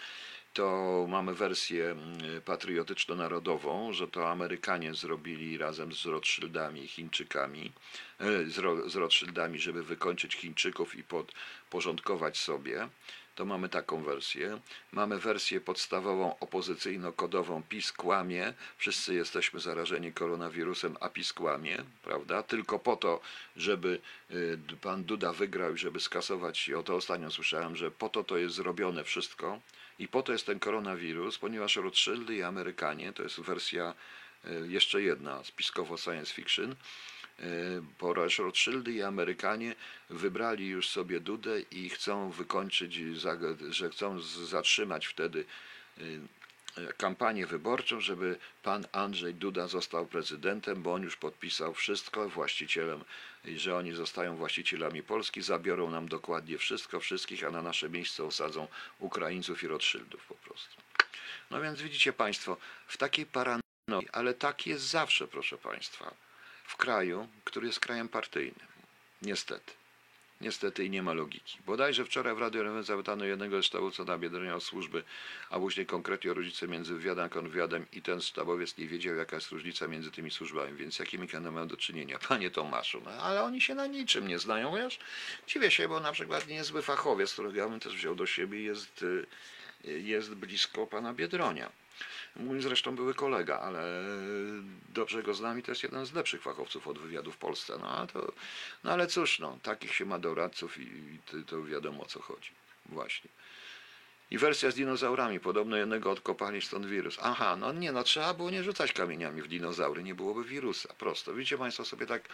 [0.57, 1.97] to mamy wersję
[2.45, 7.73] patriotyczno-narodową, że to Amerykanie zrobili razem z Rothschildami i Chińczykami,
[8.21, 8.45] e,
[8.91, 12.89] z Rothschildami, żeby wykończyć Chińczyków i podporządkować sobie.
[13.37, 14.61] To mamy taką wersję.
[14.93, 17.63] Mamy wersję podstawową, opozycyjno-kodową.
[17.69, 22.43] PiS kłamie, wszyscy jesteśmy zarażeni koronawirusem, a PiS kłamie, prawda?
[22.43, 23.21] Tylko po to,
[23.57, 28.09] żeby y, pan Duda wygrał i żeby skasować, i o to ostatnio słyszałem, że po
[28.09, 29.61] to to jest zrobione wszystko
[29.99, 33.95] i po to jest ten koronawirus, ponieważ Rothschildy i Amerykanie, to jest wersja
[34.45, 36.77] y, jeszcze jedna, spiskowo science fiction,
[37.99, 39.75] ponieważ Rothschildy i Amerykanie
[40.11, 42.95] wybrali już sobie Dudę i chcą wykończyć,
[43.71, 45.45] że chcą zatrzymać wtedy
[45.99, 46.21] y,
[46.97, 53.05] kampanię wyborczą, żeby pan Andrzej Duda został prezydentem, bo on już podpisał wszystko, właścicielem,
[53.45, 58.69] że oni zostają właścicielami Polski, zabiorą nam dokładnie wszystko, wszystkich, a na nasze miejsce osadzą
[58.99, 60.77] Ukraińców i Rothschildów po prostu.
[61.51, 66.26] No więc widzicie Państwo, w takiej paranoi, ale tak jest zawsze, proszę Państwa,
[66.67, 68.67] w kraju, który jest krajem partyjnym.
[69.23, 69.73] Niestety.
[70.41, 71.59] Niestety i nie ma logiki.
[71.67, 75.05] Bodajże wczoraj w Radio RMF zapytano jednego sztabowca na Biedronia o służby,
[75.51, 79.37] a później konkretnie o różnicę między wywiadem a konwywiadem i ten sztabowiec nie wiedział, jaka
[79.37, 82.19] jest różnica między tymi służbami, więc jakimi kanałami mają do czynienia?
[82.29, 84.99] Panie Tomaszu, no, ale oni się na niczym nie znają, wiesz?
[85.47, 89.03] Dziwię się, bo na przykład niezły fachowiec, którego ja bym też wziął do siebie, jest,
[89.03, 89.27] y,
[89.85, 91.71] jest blisko pana Biedronia.
[92.37, 94.05] Mój zresztą były kolega, ale
[94.89, 97.79] dobrze go znam i to jest jeden z lepszych fachowców od wywiadu w Polsce.
[97.81, 98.33] No, a to,
[98.85, 102.51] no ale cóż, no, takich się ma doradców i, i to, wiadomo o co chodzi.
[102.87, 103.31] Właśnie.
[104.31, 105.41] I wersja z dinozaurami.
[105.41, 107.19] Podobno jednego odkopali, stąd wirus.
[107.23, 110.95] Aha, no nie, no trzeba było nie rzucać kamieniami w dinozaury, nie byłoby wirusa.
[110.99, 111.35] Prosto.
[111.35, 112.29] Widzicie Państwo sobie tak,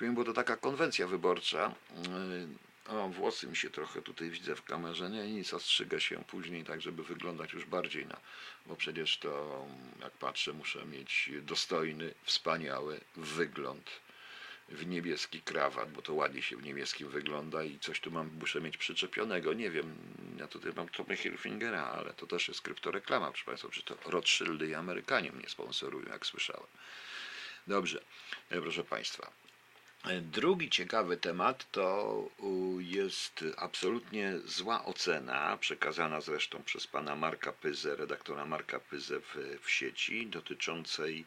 [0.00, 1.74] bo to taka konwencja wyborcza.
[1.96, 6.64] Yy, O, włosy mi się trochę tutaj widzę w kamerze, nie nic, ostrzygę się później,
[6.64, 8.20] tak żeby wyglądać już bardziej na,
[8.66, 9.66] bo przecież to,
[10.00, 13.90] jak patrzę, muszę mieć dostojny, wspaniały wygląd
[14.68, 18.60] w niebieski krawat, bo to ładnie się w niebieskim wygląda i coś tu mam, muszę
[18.60, 19.96] mieć przyczepionego, nie wiem,
[20.38, 24.68] ja tutaj mam Tommy Hilfingera, ale to też jest kryptoreklama, proszę Państwa, czy to Rothschildy
[24.68, 26.66] i Amerykanie mnie sponsorują, jak słyszałem.
[27.66, 28.00] Dobrze,
[28.50, 29.43] e, proszę Państwa.
[30.22, 32.28] Drugi ciekawy temat to
[32.78, 39.70] jest absolutnie zła ocena, przekazana zresztą przez pana Marka Pyzę, redaktora Marka Pyzę w, w
[39.70, 41.24] sieci, dotyczącej,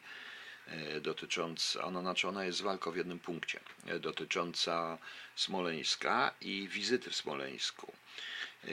[0.66, 4.98] e, dotycząca, ona znaczy ona jest walką w jednym punkcie, e, dotycząca
[5.36, 7.92] Smoleńska i wizyty w Smoleńsku.
[8.64, 8.68] E,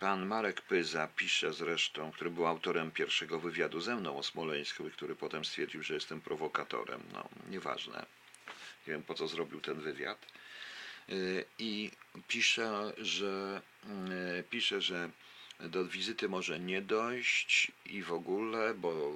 [0.00, 5.16] Pan Marek Pyza pisze zresztą, który był autorem pierwszego wywiadu ze mną o Smoleńsku który
[5.16, 7.02] potem stwierdził, że jestem prowokatorem.
[7.12, 8.06] No, nieważne.
[8.86, 10.26] Nie wiem po co zrobił ten wywiad.
[11.08, 11.90] Y, I
[12.28, 13.62] pisze, że
[14.40, 15.10] y, pisze, że
[15.60, 19.12] do wizyty może nie dojść i w ogóle, bo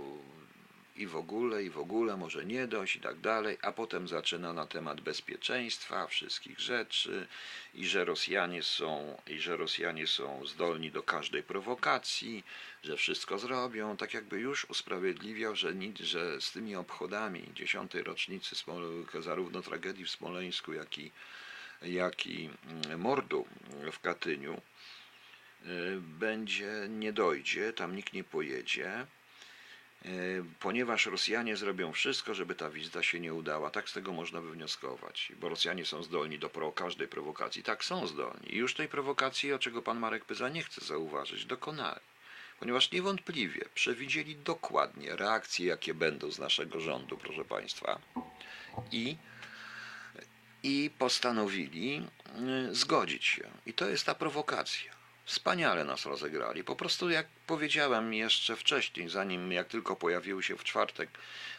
[0.96, 4.52] i w ogóle, i w ogóle może nie dojść i tak dalej, a potem zaczyna
[4.52, 7.26] na temat bezpieczeństwa, wszystkich rzeczy
[7.74, 12.44] i że Rosjanie są, i że Rosjanie są zdolni do każdej prowokacji,
[12.82, 18.56] że wszystko zrobią, tak jakby już usprawiedliwiał, że, nic, że z tymi obchodami dziesiątej rocznicy
[19.20, 21.10] zarówno tragedii w Smoleńsku, jak i
[21.82, 23.46] jak i mm, mordu
[23.92, 24.60] w Katyniu
[25.66, 29.06] y, będzie, nie dojdzie, tam nikt nie pojedzie,
[30.60, 33.70] ponieważ Rosjanie zrobią wszystko, żeby ta wizyta się nie udała.
[33.70, 37.62] Tak z tego można wywnioskować, bo Rosjanie są zdolni do każdej prowokacji.
[37.62, 38.54] Tak, są zdolni.
[38.54, 42.00] I już tej prowokacji, o czego pan Marek Pyza nie chce zauważyć, dokonali.
[42.58, 48.00] Ponieważ niewątpliwie przewidzieli dokładnie reakcje, jakie będą z naszego rządu, proszę państwa,
[48.92, 49.16] i
[50.62, 52.02] i postanowili
[52.70, 53.50] y, zgodzić się.
[53.66, 54.95] I to jest ta prowokacja.
[55.26, 56.64] Wspaniale nas rozegrali.
[56.64, 61.10] Po prostu, jak powiedziałem jeszcze wcześniej, zanim jak tylko pojawiły się w czwartek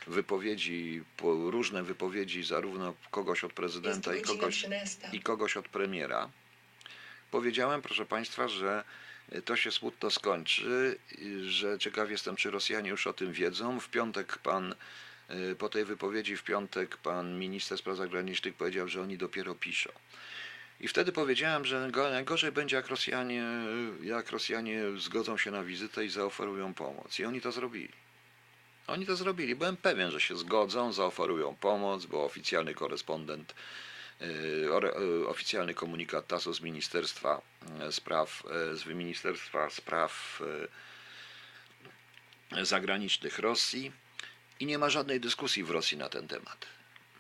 [0.08, 5.10] wypowiedzi, po- różne wypowiedzi, zarówno kogoś od prezydenta i kogoś, 13.
[5.14, 6.30] i kogoś od premiera,
[7.32, 8.84] powiedziałem, proszę Państwa, że
[9.46, 10.98] to się smutno skończy,
[11.48, 13.80] że ciekaw jestem, czy Rosjanie już o tym wiedzą.
[13.80, 14.76] W piątek pan,
[15.52, 19.90] y, po tej wypowiedzi w piątek pan minister spraw zagranicznych powiedział, że oni dopiero piszą.
[20.80, 23.44] I wtedy powiedziałem, że go- najgorzej będzie, jak Rosjanie,
[24.04, 27.20] jak Rosjanie zgodzą się na wizytę i zaoferują pomoc.
[27.20, 27.94] I oni to zrobili.
[28.88, 29.56] Oni to zrobili.
[29.56, 33.54] Byłem pewien, że się zgodzą, zaoferują pomoc, bo oficjalny korespondent,
[34.72, 37.42] ore- y, oficjalny komunikat TASO z Ministerstwa
[37.92, 40.42] Spraw, z Ministerstwa Spraw
[42.62, 43.92] Zagranicznych Rosji
[44.60, 46.66] i nie ma żadnej dyskusji w Rosji na ten temat.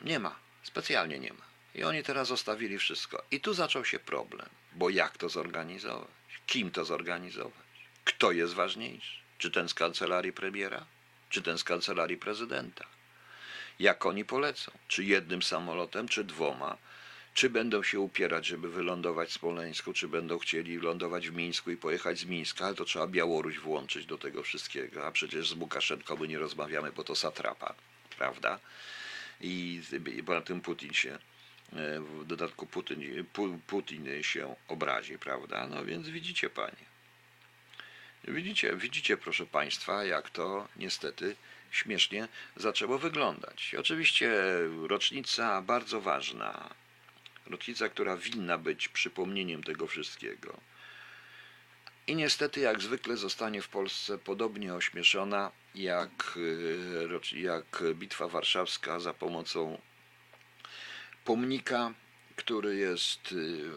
[0.01, 0.35] Nie ma.
[0.63, 1.47] Specjalnie nie ma.
[1.77, 3.23] I oni teraz zostawili wszystko.
[3.31, 4.49] I tu zaczął się problem.
[4.73, 6.07] Bo jak to zorganizować?
[6.47, 7.67] Kim to zorganizować?
[8.03, 9.17] Kto jest ważniejszy?
[9.37, 10.85] Czy ten z kancelarii premiera?
[11.29, 12.85] Czy ten z kancelarii prezydenta?
[13.79, 14.71] Jak oni polecą?
[14.87, 16.77] Czy jednym samolotem, czy dwoma?
[17.33, 21.77] Czy będą się upierać, żeby wylądować w Smoleńsku, czy będą chcieli lądować w Mińsku i
[21.77, 26.17] pojechać z Mińska, ale to trzeba Białoruś włączyć do tego wszystkiego, a przecież z Łukaszenką
[26.17, 27.75] my nie rozmawiamy, bo to satrapa,
[28.17, 28.59] prawda?
[29.41, 29.81] I
[30.17, 31.19] i poza tym Putin się,
[31.71, 35.67] w dodatku Putin, Pu- Putin się obrazi, prawda?
[35.67, 36.87] No więc widzicie panie.
[38.27, 41.35] Widzicie, widzicie, proszę Państwa, jak to niestety
[41.71, 43.75] śmiesznie zaczęło wyglądać.
[43.79, 44.31] Oczywiście
[44.87, 46.69] rocznica bardzo ważna,
[47.47, 50.57] rocznica, która winna być przypomnieniem tego wszystkiego.
[52.07, 56.37] I niestety, jak zwykle, zostanie w Polsce podobnie ośmieszona jak,
[57.07, 59.81] rocz- jak Bitwa Warszawska za pomocą
[61.27, 61.93] pomnika,
[62.35, 63.71] który jest, y,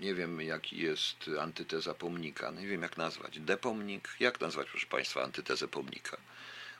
[0.00, 5.22] nie wiem jaki jest antyteza pomnika, nie wiem jak nazwać, depomnik, jak nazwać proszę Państwa
[5.22, 6.16] antytezę pomnika,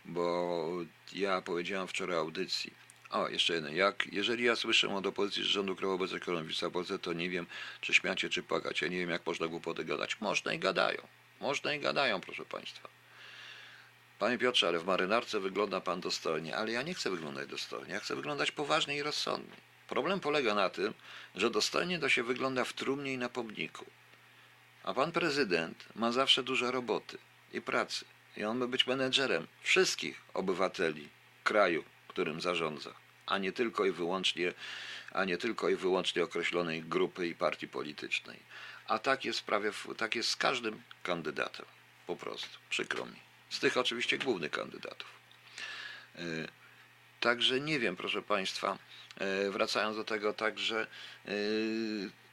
[0.05, 0.69] bo
[1.13, 2.73] ja powiedziałem wczoraj audycji,
[3.11, 3.77] o, jeszcze jeden.
[3.77, 7.47] Jak, jeżeli ja słyszę od opozycji, że rządu krajowy bez ekonomiczna Polsce, to nie wiem,
[7.81, 8.83] czy śmiacie, czy płakać.
[8.83, 10.21] Ja nie wiem, jak można głupoty gadać.
[10.21, 10.99] Można i gadają.
[11.41, 12.96] Można i gadają, proszę Państwa.
[14.19, 16.57] Panie Piotrze, ale w marynarce wygląda Pan dostojnie.
[16.57, 17.93] Ale ja nie chcę wyglądać dostojnie.
[17.93, 19.57] Ja chcę wyglądać poważnie i rozsądnie.
[19.89, 20.95] Problem polega na tym,
[21.35, 23.87] że dostojnie to się wygląda w trumnie i na pomniku.
[24.83, 27.19] A Pan Prezydent ma zawsze dużo roboty
[27.53, 28.05] i pracy.
[28.37, 31.09] I on ma być menedżerem wszystkich obywateli
[31.45, 32.91] kraju, którym zarządza,
[33.27, 34.53] a nie tylko i wyłącznie,
[35.13, 38.39] a nie tylko i wyłącznie określonej grupy i partii politycznej.
[38.89, 41.67] A tak jest, prawie, tak jest z każdym kandydatem.
[42.07, 42.59] Po prostu.
[42.71, 43.27] Przykro mi.
[43.51, 45.09] Z tych oczywiście głównych kandydatów.
[46.17, 46.21] E,
[47.21, 48.79] Także nie wiem, proszę Państwa,
[49.19, 50.87] e, wracając do tego, także
[51.27, 51.31] e,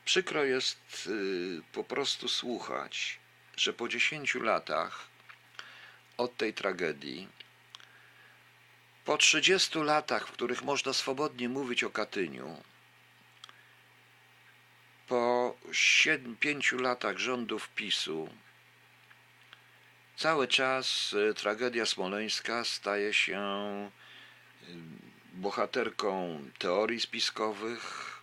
[0.06, 1.10] przykro jest
[1.74, 3.20] po prostu słuchać,
[3.58, 5.08] że po 10 latach
[6.18, 7.28] od tej tragedii,
[9.06, 12.64] po 30 latach, w których można swobodnie mówić o Katyniu,
[15.08, 15.58] po
[16.40, 18.30] 5 latach rządów PiSu,
[20.16, 23.90] cały czas e, tragedia smoleńska staje się e,
[25.34, 28.14] bohaterką teorii spiskowych,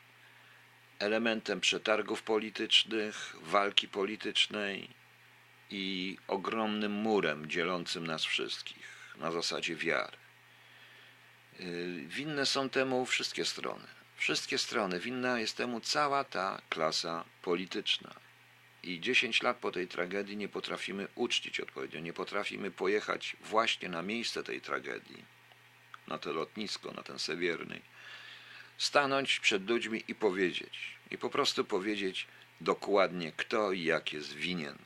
[0.98, 4.90] elementem przetargów politycznych, walki politycznej
[5.70, 10.16] i ogromnym murem dzielącym nas wszystkich na zasadzie wiary.
[11.60, 13.86] Y, Winne są temu wszystkie strony.
[14.16, 15.00] Wszystkie strony.
[15.00, 18.14] Winna jest temu cała ta klasa polityczna.
[18.82, 24.02] I 10 lat po tej tragedii nie potrafimy uczcić odpowiednio, nie potrafimy pojechać właśnie na
[24.02, 25.24] miejsce tej tragedii,
[26.06, 27.80] na to lotnisko, na ten Sewierny,
[28.78, 30.78] stanąć przed ludźmi i powiedzieć,
[31.10, 32.26] i po prostu powiedzieć
[32.60, 34.78] dokładnie, kto i jak jest winien,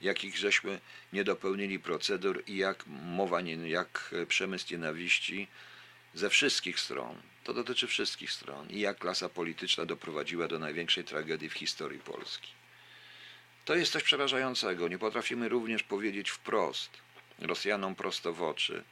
[0.00, 0.80] jakich żeśmy
[1.12, 5.48] nie dopełnili procedur i jak mowa, jak przemysł nienawiści
[6.14, 11.48] ze wszystkich stron, to dotyczy wszystkich stron, i jak klasa polityczna doprowadziła do największej tragedii
[11.48, 12.59] w historii Polski.
[13.70, 14.88] To jest coś przerażającego.
[14.88, 16.90] Nie potrafimy również powiedzieć wprost
[17.38, 18.84] Rosjanom prosto w oczy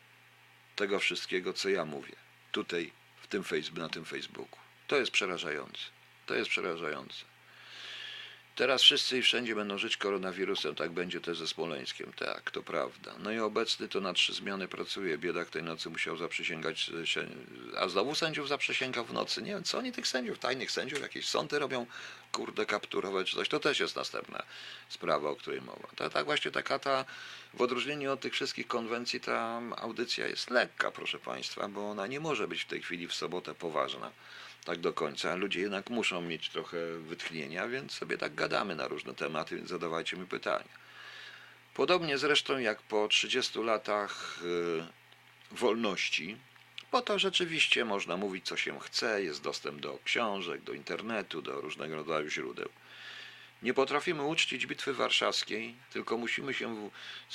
[0.77, 2.17] tego wszystkiego, co ja mówię
[2.53, 3.45] tutaj w tym
[3.77, 4.59] na tym Facebooku.
[4.87, 5.81] To jest przerażające.
[6.27, 7.25] To jest przerażające.
[8.59, 13.15] Teraz wszyscy i wszędzie będą żyć koronawirusem, tak będzie też ze Smoleńskiem, tak, to prawda.
[13.19, 17.29] No i obecny to na trzy zmiany pracuje, biedak tej nocy musiał zaprzysięgać, się-
[17.77, 19.43] a znowu sędziów zaprzysięgał w nocy.
[19.43, 21.87] Nie wiem, co oni tych sędziów, tajnych sędziów, jakieś sądy robią,
[22.33, 24.43] kurde, kapturować czy coś, to też jest następna
[24.89, 25.89] sprawa, o której mowa.
[26.13, 27.05] Tak właśnie taka ta,
[27.55, 32.21] w odróżnieniu od tych wszystkich konwencji, ta audycja jest lekka, proszę Państwa, bo ona nie
[32.21, 34.11] może być w tej chwili w sobotę poważna
[34.69, 35.35] tak do końca.
[35.35, 40.17] Ludzie jednak muszą mieć trochę wytchnienia, więc sobie tak gadamy na różne tematy, więc zadawajcie
[40.17, 40.69] mi pytania.
[41.75, 46.37] Podobnie zresztą jak po 30 latach y, wolności,
[46.93, 51.61] bo to rzeczywiście można mówić co się chce, jest dostęp do książek, do internetu, do
[51.61, 52.69] różnego rodzaju źródeł.
[53.63, 56.91] Nie potrafimy uczcić Bitwy Warszawskiej, tylko musimy się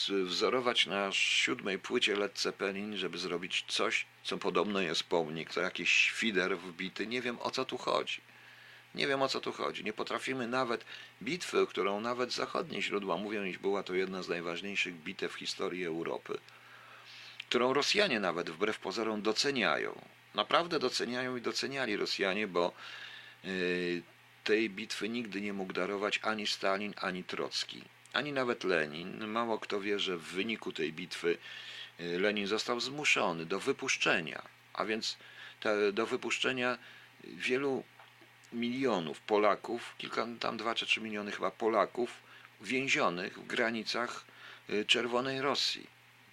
[0.09, 5.89] wzorować na siódmej płycie Led Zeppelin, żeby zrobić coś, co podobno jest pomnik, to jakiś
[5.89, 7.07] świder wbity.
[7.07, 8.21] Nie wiem o co tu chodzi.
[8.95, 9.84] Nie wiem o co tu chodzi.
[9.84, 10.86] Nie potrafimy nawet
[11.21, 15.86] bitwy, którą nawet zachodnie źródła mówią, iż była to jedna z najważniejszych bitew w historii
[15.86, 16.38] Europy,
[17.49, 20.01] którą Rosjanie nawet wbrew pozorom doceniają.
[20.36, 22.74] Naprawdę doceniają i doceniali Rosjanie, bo
[23.43, 24.03] yy,
[24.43, 27.81] tej bitwy nigdy nie mógł darować ani Stalin, ani Trocki,
[28.13, 29.27] ani nawet Lenin.
[29.27, 31.37] Mało kto wie, że w wyniku tej bitwy
[31.99, 34.41] y, Lenin został zmuszony do wypuszczenia,
[34.73, 35.17] a więc
[35.93, 36.77] do wypuszczenia
[37.23, 37.83] wielu
[38.53, 42.23] milionów Polaków, kilka, tam dwa czy trzy miliony chyba Polaków
[42.61, 44.25] więzionych w granicach
[44.69, 45.87] y, Czerwonej Rosji,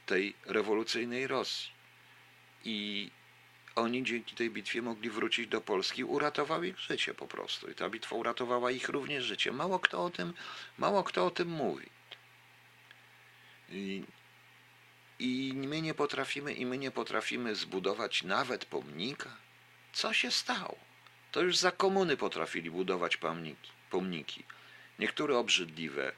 [0.06, 1.70] tej rewolucyjnej Rosji.
[2.64, 3.10] I
[3.80, 7.70] oni dzięki tej bitwie mogli wrócić do Polski, uratował ich życie po prostu.
[7.70, 9.52] I ta bitwa uratowała ich również życie.
[9.52, 10.34] Mało kto o tym,
[10.78, 11.86] mało kto o tym mówi.
[13.68, 14.04] I,
[15.18, 19.36] I my nie potrafimy, i my nie potrafimy zbudować nawet pomnika.
[19.92, 20.76] Co się stało?
[21.32, 23.70] To już za komuny potrafili budować pomniki.
[23.90, 24.44] pomniki.
[24.98, 26.12] Niektóre obrzydliwe,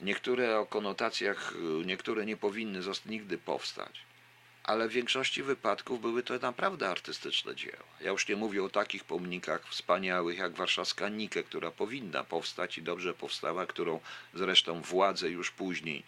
[0.00, 4.13] niektóre o konotacjach, y, niektóre nie powinny nigdy powstać
[4.64, 7.84] ale w większości wypadków były to naprawdę artystyczne dzieła.
[8.00, 12.82] Ja już nie mówię o takich pomnikach wspaniałych jak warszawska Nike, która powinna powstać i
[12.82, 14.00] dobrze powstała, którą
[14.34, 16.02] zresztą władze już później,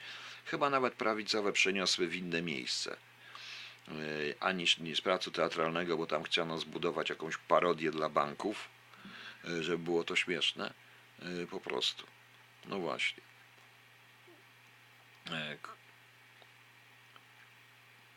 [0.44, 2.96] chyba nawet prawicowe, przeniosły w inne miejsce.
[4.40, 8.68] Aniż nie z pracu teatralnego, bo tam chciano zbudować jakąś parodię dla banków,
[9.44, 10.74] yy, żeby było to śmieszne.
[11.22, 12.06] Yy, Po prostu.
[12.64, 13.22] No właśnie.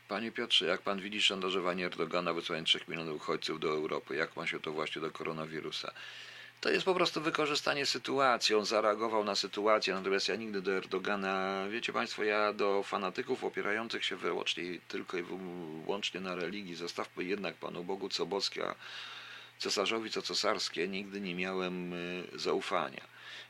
[0.10, 4.16] Panie Piotrze, jak pan widzi szantażowanie Erdogana wysłanie 3 milionów uchodźców do Europy?
[4.16, 5.92] Jak ma się to właśnie do koronawirusa?
[6.62, 8.56] To jest po prostu wykorzystanie sytuacji.
[8.56, 14.06] On zareagował na sytuację, natomiast ja nigdy do Erdogana, wiecie Państwo, ja do fanatyków opierających
[14.06, 18.76] się wyłącznie tylko i wyłącznie na religii, zostawmy jednak Panu Bogu co boskie, a
[19.58, 23.04] cesarzowi co cesarskie, nigdy nie miałem y, zaufania.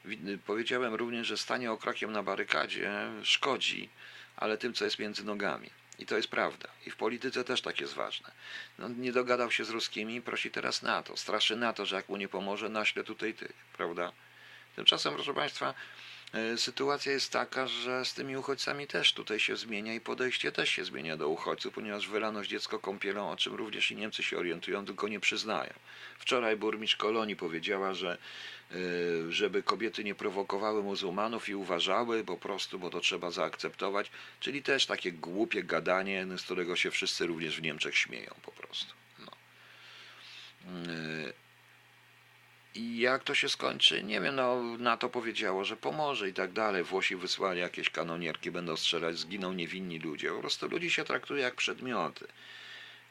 [0.05, 2.91] Wi- Powiedziałem również, że stanie okrokiem na barykadzie
[3.23, 3.89] szkodzi,
[4.37, 5.69] ale tym, co jest między nogami.
[5.99, 6.67] I to jest prawda.
[6.85, 8.31] I w polityce też tak jest ważne.
[8.79, 11.17] No, nie dogadał się z ruskimi, prosi teraz NATO.
[11.17, 14.11] Straszy NATO, że jak mu nie pomoże, naśle tutaj tych, prawda?
[14.75, 15.73] Tymczasem, proszę Państwa,
[16.33, 20.69] e, sytuacja jest taka, że z tymi uchodźcami też tutaj się zmienia i podejście też
[20.69, 24.85] się zmienia do uchodźców, ponieważ wylano dziecko kąpielą, o czym również i Niemcy się orientują,
[24.85, 25.73] tylko nie przyznają.
[26.19, 28.17] Wczoraj burmistrz Kolonii powiedziała, że
[29.29, 34.85] żeby kobiety nie prowokowały muzułmanów i uważały po prostu, bo to trzeba zaakceptować, czyli też
[34.85, 38.93] takie głupie gadanie, z którego się wszyscy również w Niemczech śmieją po prostu.
[39.19, 39.31] No.
[40.67, 41.33] E,
[42.75, 44.03] I jak to się skończy?
[44.03, 46.83] Nie wiem, no NATO powiedziało, że pomoże i tak dalej.
[46.83, 50.29] Włosi wysłali jakieś kanonierki, będą strzelać, zginą niewinni ludzie.
[50.29, 52.27] Po prostu ludzi się traktuje jak przedmioty.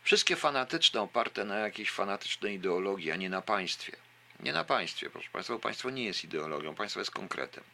[0.03, 3.97] Wszystkie fanatyczne, oparte na jakiejś fanatycznej ideologii, a nie na państwie.
[4.41, 7.65] Nie na państwie, proszę Państwa, bo państwo nie jest ideologią, państwo jest konkretem.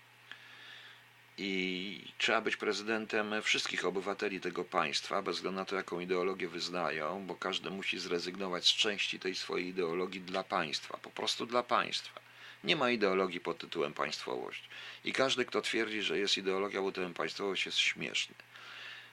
[1.39, 7.27] I trzeba być prezydentem wszystkich obywateli tego państwa, bez względu na to, jaką ideologię wyznają,
[7.27, 12.21] bo każdy musi zrezygnować z części tej swojej ideologii dla państwa, po prostu dla państwa.
[12.65, 14.69] Nie ma ideologii pod tytułem państwowość.
[15.05, 18.35] I każdy, kto twierdzi, że jest ideologia pod tytułem państwowość, jest śmieszny.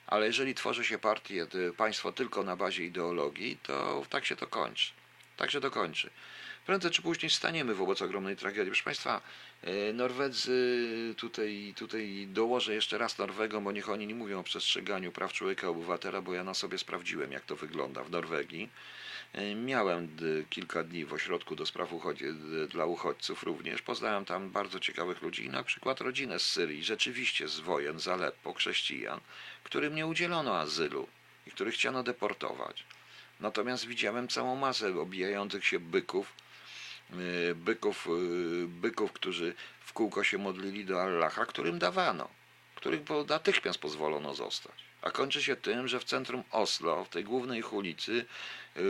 [0.08, 4.48] Ale jeżeli tworzy się partię, y, państwo tylko na bazie ideologii, to tak się to
[4.48, 4.92] kończy.
[5.38, 6.10] Tak się to kończy.
[6.72, 8.72] Prędzej czy później staniemy wobec ogromnej tragedii.
[8.72, 9.22] Proszę Państwa,
[9.64, 15.12] e, Norwedzy, tutaj, tutaj dołożę jeszcze raz Norwegom, bo niech oni nie mówią o przestrzeganiu
[15.12, 18.70] praw człowieka, obywatela, bo ja na sobie sprawdziłem, jak to wygląda w Norwegii.
[19.34, 20.18] E, Miałem
[20.50, 23.82] kilka dni w ośrodku do spraw uchodzi, d- dla uchodźców również.
[23.82, 28.54] Poznałem tam bardzo ciekawych ludzi, na przykład rodzinę z Syrii, rzeczywiście z wojen, z Aleppo,
[28.54, 29.20] chrześcijan,
[29.64, 31.08] którym nie udzielono azylu
[31.48, 32.84] i których chciano deportować.
[33.40, 36.34] Natomiast widziałem całą masę obijających się byków,
[37.56, 39.54] byków, y, byków, którzy
[39.86, 42.30] w kółko się modlili do Allaha, którym dawano,
[42.76, 44.76] których natychmiast pozwolono zostać.
[45.02, 48.26] A kończy się tym, że w centrum Oslo, w tej głównej ulicy,
[48.78, 48.82] y,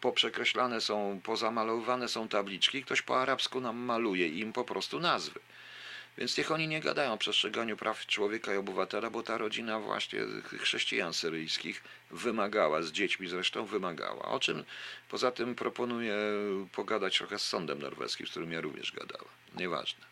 [0.00, 5.40] poprzekreślane są, pozamalowywane są tabliczki, ktoś po arabsku nam maluje im po prostu nazwy.
[6.18, 10.20] Więc niech oni nie gadają o przestrzeganiu praw człowieka i obywatela, bo ta rodzina właśnie
[10.58, 14.22] chrześcijan syryjskich wymagała, z dziećmi zresztą wymagała.
[14.22, 14.64] O czym
[15.08, 16.16] poza tym proponuję
[16.72, 19.28] pogadać trochę z sądem norweskim, z którym ja również gadałem.
[19.56, 20.06] Nieważne.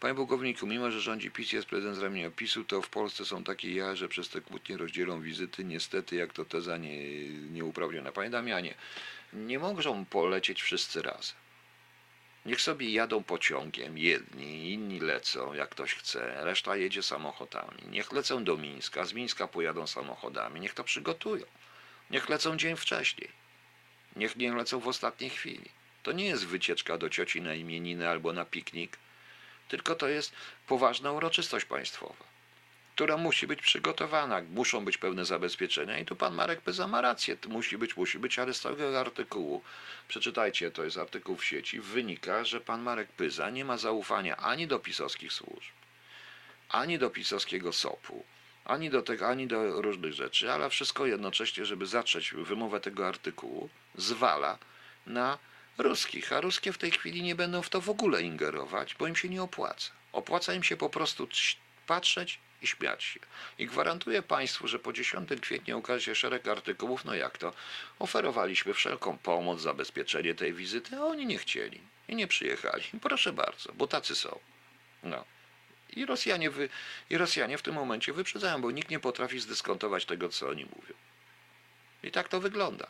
[0.00, 3.44] Panie pułkowniku, mimo że rządzi PiS, jest prezydent z ramienia PiSu, to w Polsce są
[3.44, 5.64] takie ja, że przez te kłótnie rozdzielą wizyty.
[5.64, 8.12] Niestety, jak to teza nie, nieuprawniona.
[8.12, 8.74] Panie Damianie,
[9.32, 11.45] nie mogą polecieć wszyscy razem.
[12.46, 17.82] Niech sobie jadą pociągiem, jedni, inni lecą, jak ktoś chce, reszta jedzie samochodami.
[17.90, 21.44] Niech lecą do Mińska, z Mińska pojadą samochodami, niech to przygotują.
[22.10, 23.28] Niech lecą dzień wcześniej.
[24.16, 25.70] Niech nie lecą w ostatniej chwili.
[26.02, 28.98] To nie jest wycieczka do cioci na imieniny albo na piknik,
[29.68, 30.32] tylko to jest
[30.66, 32.24] poważna uroczystość państwowa,
[32.96, 34.42] która musi być przygotowana.
[34.50, 37.36] Muszą być pewne zabezpieczenia i tu pan Marek Pyza ma rację.
[37.36, 39.62] To musi być, musi być, ale z tego artykułu,
[40.08, 44.66] przeczytajcie, to jest artykuł w sieci, wynika, że pan Marek Pyza nie ma zaufania ani
[44.66, 45.72] do pisowskich służb,
[46.68, 48.24] ani do pisowskiego SOP-u,
[48.64, 53.68] ani do tego, ani do różnych rzeczy, ale wszystko jednocześnie, żeby zacząć wymowę tego artykułu,
[53.94, 54.58] zwala
[55.06, 55.38] na
[55.78, 59.16] ruskich, a ruskie w tej chwili nie będą w to w ogóle ingerować, bo im
[59.16, 59.90] się nie opłaca.
[60.12, 63.20] Opłaca im się po prostu trz- patrzeć i śmiać się.
[63.58, 67.52] I gwarantuję Państwu, że po 10 kwietnia ukaże się szereg artykułów, no jak to,
[67.98, 72.84] oferowaliśmy wszelką pomoc, zabezpieczenie tej wizyty, a oni nie chcieli i nie przyjechali.
[73.02, 74.38] Proszę bardzo, bo tacy są.
[75.02, 75.24] No.
[75.96, 76.68] I Rosjanie, wy,
[77.10, 80.94] I Rosjanie w tym momencie wyprzedzają, bo nikt nie potrafi zdyskontować tego, co oni mówią.
[82.02, 82.86] I tak to wygląda.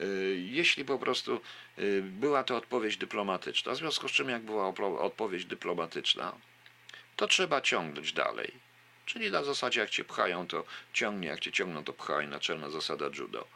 [0.00, 1.40] Y, Jeśli po prostu
[1.78, 4.68] y, była to odpowiedź dyplomatyczna, w związku z czym jak była
[5.00, 6.32] odpowiedź dyplomatyczna,
[7.16, 8.67] to trzeba ciągnąć dalej.
[9.08, 13.06] Czyli na zasadzie jak cię pchają, to ciągnie, jak cię ciągną, to pchaj, naczelna zasada
[13.18, 13.46] judo.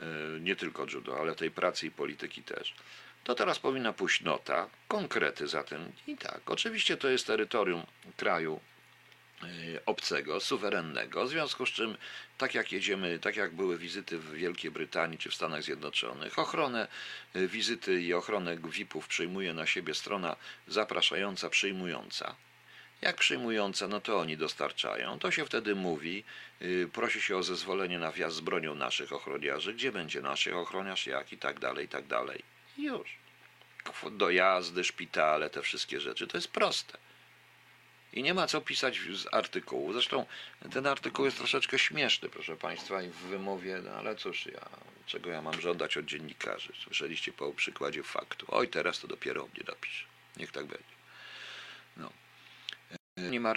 [0.00, 2.74] Y, Nie tylko judo, ale tej pracy i polityki też.
[3.24, 5.92] To teraz powinna pójść nota, konkrety za tym.
[6.06, 7.86] I tak, oczywiście to jest terytorium
[8.16, 8.60] kraju
[9.44, 11.96] y, obcego, suwerennego, w związku z czym,
[12.38, 16.88] tak jak jedziemy, tak jak były wizyty w Wielkiej Brytanii czy w Stanach Zjednoczonych, ochronę
[17.36, 20.36] y, wizyty i ochronę VIP-ów przyjmuje na siebie strona
[20.68, 22.34] zapraszająca, przyjmująca.
[23.00, 25.18] Jak przyjmująca, no to oni dostarczają.
[25.18, 26.24] To się wtedy mówi,
[26.62, 31.06] y, prosi się o zezwolenie na wjazd z bronią naszych ochroniarzy, gdzie będzie naszych ochroniarz,
[31.06, 32.42] jak i tak dalej, i tak dalej.
[32.78, 33.16] Już.
[34.12, 36.98] Dojazdy, szpitale, te wszystkie rzeczy, to jest proste.
[38.12, 39.92] I nie ma co pisać z artykułu.
[39.92, 40.26] Zresztą
[40.72, 44.68] ten artykuł jest troszeczkę śmieszny, proszę Państwa, i w wymowie, no ale cóż, ja,
[45.06, 46.72] czego ja mam żądać od dziennikarzy?
[46.84, 48.46] Słyszeliście po przykładzie faktu.
[48.48, 50.04] Oj, teraz to dopiero o mnie napisze.
[50.36, 50.94] Niech tak będzie.
[51.96, 52.12] No.
[53.30, 53.52] Nie ma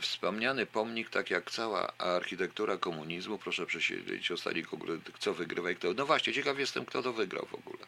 [0.00, 4.28] wspomniany pomnik, tak jak cała architektura komunizmu, proszę przesiedzieć
[4.70, 5.94] konkurenc, co wygrywa i kto.
[5.94, 7.86] No właśnie, ciekaw jestem, kto to wygrał w ogóle.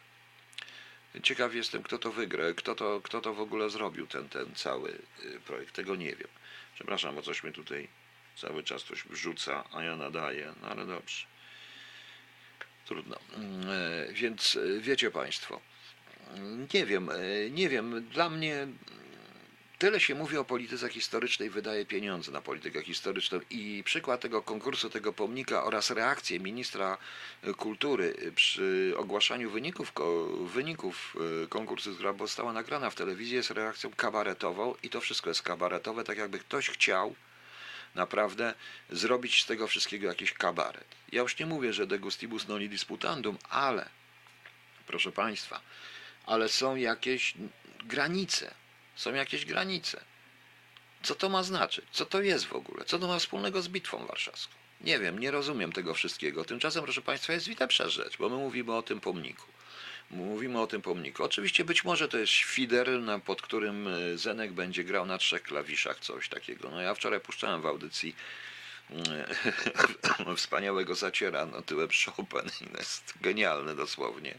[1.23, 4.89] Ciekaw jestem, kto to wygrał, kto to, kto to w ogóle zrobił, ten, ten cały
[5.25, 5.75] y, projekt.
[5.75, 6.27] Tego nie wiem.
[6.75, 7.87] Przepraszam, bo coś mnie tutaj
[8.35, 11.25] cały czas coś wrzuca, a ja nadaję, no ale dobrze.
[12.85, 13.19] Trudno.
[13.35, 15.61] Mm, e, Więc e, wiecie Państwo,
[16.73, 18.67] nie wiem, e, nie wiem, dla mnie
[19.83, 24.89] tyle się mówi o polityce historycznej, wydaje pieniądze na politykę historyczną i przykład tego konkursu,
[24.89, 26.97] tego pomnika oraz reakcję ministra
[27.57, 29.93] kultury przy ogłaszaniu wyników,
[30.53, 35.41] wyników e, konkursu, która została nagrana w telewizji, jest reakcją kabaretową i to wszystko jest
[35.41, 37.15] kabaretowe, tak jakby ktoś chciał
[37.95, 38.53] naprawdę
[38.89, 40.87] zrobić z tego wszystkiego jakiś kabaret.
[41.11, 43.89] Ja już nie mówię, że de gustibus noli disputandum, ale
[44.87, 45.61] proszę Państwa,
[46.25, 47.33] ale są jakieś
[47.85, 48.62] granice.
[48.95, 50.03] Są jakieś granice.
[51.03, 51.85] Co to ma znaczyć?
[51.91, 52.85] Co to jest w ogóle?
[52.85, 54.53] Co to ma wspólnego z bitwą warszawską?
[54.81, 56.45] Nie wiem, nie rozumiem tego wszystkiego.
[56.45, 59.45] Tymczasem, proszę Państwa, jest lepsza rzecz, bo my mówimy o tym pomniku.
[60.11, 61.23] Mówimy o tym pomniku.
[61.23, 62.89] Oczywiście być może to jest świder,
[63.25, 66.69] pod którym e, Zenek będzie grał na trzech klawiszach, coś takiego.
[66.69, 68.15] No ja wczoraj puszczałem w audycji
[70.25, 74.35] e, wspaniałego zaciera no tyłem Chopin jest genialny dosłownie,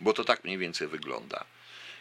[0.00, 1.44] bo to tak mniej więcej wygląda.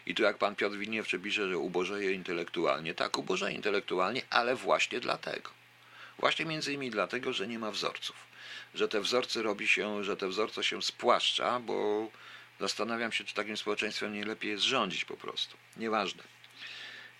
[0.05, 4.99] I tu jak pan Piotr Wilniewczy pisze, że ubożeje intelektualnie, tak, ubożeje intelektualnie, ale właśnie
[4.99, 5.51] dlatego.
[6.19, 8.15] Właśnie między innymi dlatego, że nie ma wzorców.
[8.75, 12.07] Że te wzorce robi się, że te wzorce się spłaszcza, bo
[12.59, 15.57] zastanawiam się, czy takim społeczeństwem nie lepiej jest rządzić po prostu.
[15.77, 16.23] Nieważne.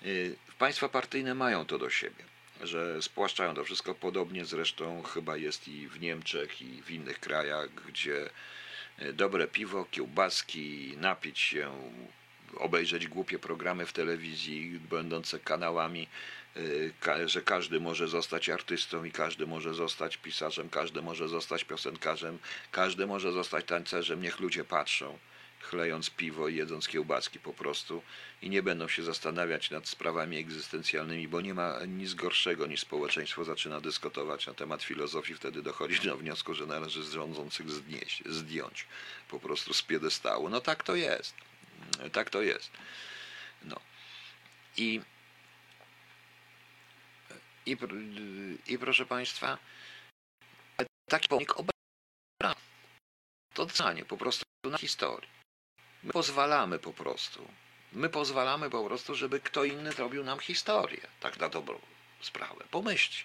[0.06, 2.24] Y, Państwa partyjne mają to do siebie,
[2.62, 3.96] że spłaszczają to wszystko.
[3.96, 8.30] Podobnie zresztą chyba jest i w Niemczech, i w innych krajach, gdzie
[9.02, 11.92] y, dobre piwo, kiełbaski, napić się
[12.58, 16.08] obejrzeć głupie programy w telewizji, będące kanałami,
[16.58, 16.94] y,
[17.26, 22.40] że każdy może zostać artystą i każdy może zostać pisarzem, każdy może zostać piosenkarzem,
[22.72, 25.18] każdy może zostać tancerzem, niech ludzie patrzą,
[25.60, 28.02] chlejąc piwo i jedząc kiełbaski po prostu
[28.42, 33.44] i nie będą się zastanawiać nad sprawami egzystencjalnymi, bo nie ma nic gorszego niż społeczeństwo
[33.44, 38.86] zaczyna dyskutować na temat filozofii, wtedy dochodzi do wniosku, że należy z rządzących zdnieść, zdjąć
[39.30, 40.50] po prostu z piedestału.
[40.50, 41.49] No tak to jest.
[42.12, 42.72] Tak to jest.
[43.62, 43.80] No.
[44.78, 45.02] I,
[47.66, 47.78] i,
[48.68, 49.58] i proszę Państwa,
[51.10, 52.56] taki pomnik obra
[53.54, 55.30] to zdanie po prostu na historii.
[56.04, 57.48] My pozwalamy po prostu.
[57.94, 61.08] My pozwalamy po prostu, żeby kto inny robił nam historię.
[61.20, 61.80] Tak na dobrą
[62.22, 62.66] sprawę.
[62.72, 63.24] Pomyślcie.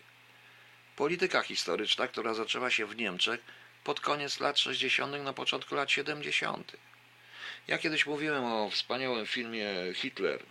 [0.96, 3.40] Polityka historyczna, która zaczęła się w Niemczech
[3.84, 6.76] pod koniec lat 60., na początku lat 70.
[7.68, 10.42] Ja kiedyś mówiłem o wspaniałym filmie Hitler.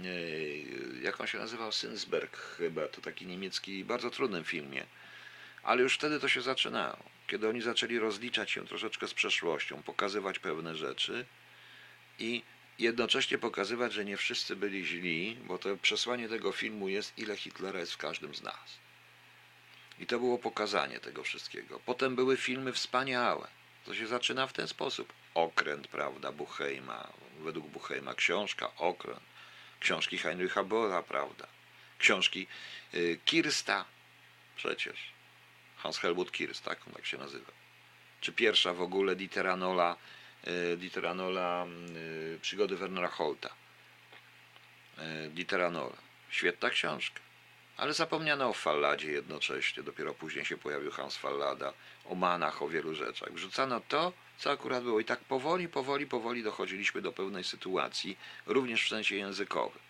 [0.00, 1.72] Yy, Jak on się nazywał?
[1.72, 2.88] Synsberg chyba.
[2.88, 4.86] To taki niemiecki, bardzo trudnym filmie.
[5.62, 6.98] Ale już wtedy to się zaczynało.
[7.26, 11.24] Kiedy oni zaczęli rozliczać się troszeczkę z przeszłością, pokazywać pewne rzeczy
[12.18, 12.42] i
[12.78, 17.80] jednocześnie pokazywać, że nie wszyscy byli źli, bo to przesłanie tego filmu jest, ile Hitlera
[17.80, 18.78] jest w każdym z nas.
[19.98, 21.80] I to było pokazanie tego wszystkiego.
[21.86, 23.48] Potem były filmy wspaniałe.
[23.84, 25.12] To się zaczyna w ten sposób.
[25.44, 27.08] Okręt, prawda, Buchheima,
[27.38, 29.20] według Buchheima książka, Okręt.
[29.80, 31.46] Książki Heinricha Bolla, prawda.
[31.98, 32.46] Książki
[32.94, 33.84] y, Kirsta,
[34.56, 34.98] przecież.
[35.76, 37.52] Hans Helmut Kirst, tak on tak się nazywa.
[38.20, 39.96] Czy pierwsza w ogóle Diteranola,
[40.46, 41.66] y, Diteranola
[42.34, 43.54] y, Przygody Wernera Holta.
[45.30, 45.96] Diteranola.
[46.30, 47.20] Świetna książka.
[47.78, 49.82] Ale zapomniano o Falladzie jednocześnie.
[49.82, 51.72] Dopiero później się pojawił Hans Fallada,
[52.04, 53.32] o manach, o wielu rzeczach.
[53.32, 55.00] Wrzucano to, co akurat było.
[55.00, 59.82] I tak powoli, powoli, powoli dochodziliśmy do pełnej sytuacji, również w sensie językowym.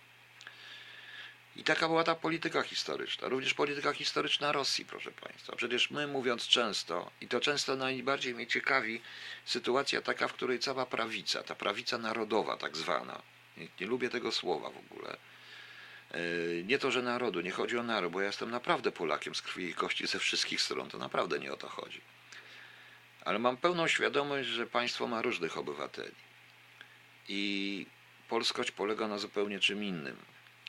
[1.57, 3.29] I taka była ta polityka historyczna.
[3.29, 5.57] Również polityka historyczna Rosji, proszę Państwa.
[5.57, 9.01] Przecież my mówiąc często, i to często najbardziej mnie ciekawi,
[9.45, 13.23] sytuacja taka, w której cała prawica, ta prawica narodowa tak zwana,
[13.57, 15.17] nie, nie lubię tego słowa w ogóle,
[16.65, 19.69] nie to, że narodu, nie chodzi o naród, bo ja jestem naprawdę Polakiem z krwi
[19.69, 22.01] i kości ze wszystkich stron, to naprawdę nie o to chodzi.
[23.25, 26.15] Ale mam pełną świadomość, że państwo ma różnych obywateli.
[27.29, 27.87] I
[28.29, 30.17] polskość polega na zupełnie czym innym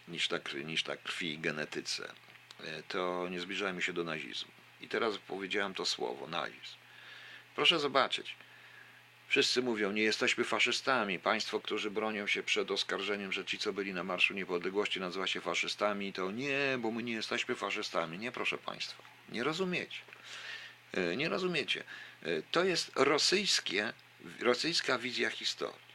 [0.08, 2.14] niż ta, niż ta krwi i genetyce.
[2.60, 4.52] Yy, To nie zbliżajmy się do nazizmu.
[4.82, 6.78] I teraz powiedziałem to słowo, nazizm.
[7.56, 8.36] Proszę zobaczyć.
[9.30, 11.20] Wszyscy mówią, nie jesteśmy faszystami.
[11.20, 15.42] Państwo, którzy bronią się przed oskarżeniem, że ci, co byli na Marszu Niepodległości, nazywa się
[15.42, 18.20] faszystami, to nie, bo my nie jesteśmy faszystami.
[18.20, 19.04] Nie, proszę Państwa.
[19.30, 20.02] Nie rozumiecie.
[20.94, 21.84] E, Nie rozumiecie.
[22.24, 23.94] E, To jest rosyjskie,
[24.40, 25.90] rosyjska wizja historii.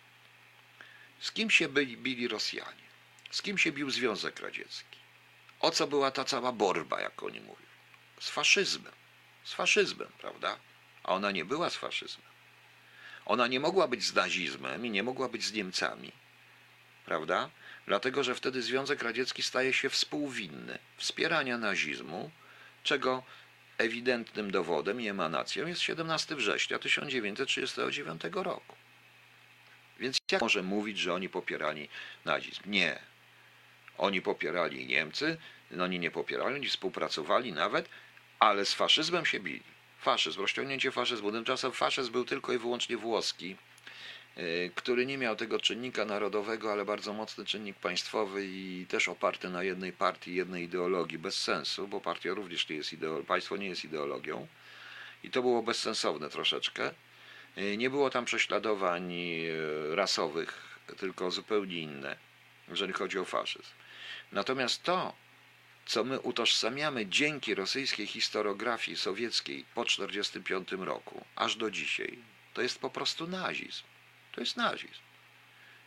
[1.20, 2.85] Z kim się byli, bili Rosjanie?
[3.30, 4.99] Z kim się bił Związek Radziecki?
[5.61, 7.66] O co była ta cała borba, jak oni mówią?
[8.20, 8.93] Z faszyzmem.
[9.45, 10.59] Z faszyzmem, prawda?
[11.05, 12.34] A ona nie była z faszyzmem.
[13.27, 16.12] Ona nie mogła być z nazizmem i nie mogła być z Niemcami,
[17.07, 17.51] prawda?
[17.87, 22.31] Dlatego, że wtedy Związek Radziecki staje się współwinny wspierania nazizmu,
[22.83, 23.22] czego
[23.79, 28.77] ewidentnym dowodem i emanacją jest 17 września 1939 roku.
[30.01, 31.89] Więc jak może mówić, że oni popierali
[32.25, 32.62] nazizm?
[32.66, 32.99] Nie.
[33.99, 35.37] Oni popierali Niemcy,
[35.70, 37.89] no oni nie popierali, oni współpracowali nawet,
[38.39, 39.74] ale z faszyzmem się bili.
[40.05, 41.33] Faszyzm, rozciągnięcie faszyzmu.
[41.33, 43.57] Tymczasem faszyzm był tylko i wyłącznie włoski,
[44.39, 49.49] y, który nie miał tego czynnika narodowego, ale bardzo mocny czynnik państwowy i też oparty
[49.49, 51.19] na jednej partii, jednej ideologii.
[51.19, 54.47] Bez sensu, bo partia również nie jest ideologią, państwo nie jest ideologią.
[55.23, 56.91] I to było bezsensowne troszeczkę.
[57.59, 62.17] Y, Nie było tam prześladowań y, rasowych, tylko zupełnie inne,
[62.69, 63.73] jeżeli chodzi o faszyzm.
[64.33, 65.15] Natomiast to,
[65.87, 72.18] co my utożsamiamy dzięki rosyjskiej historiografii sowieckiej po 1945 roku, aż do dzisiaj,
[72.55, 73.82] to jest po prostu nazizm.
[74.32, 75.03] To jest nazizm.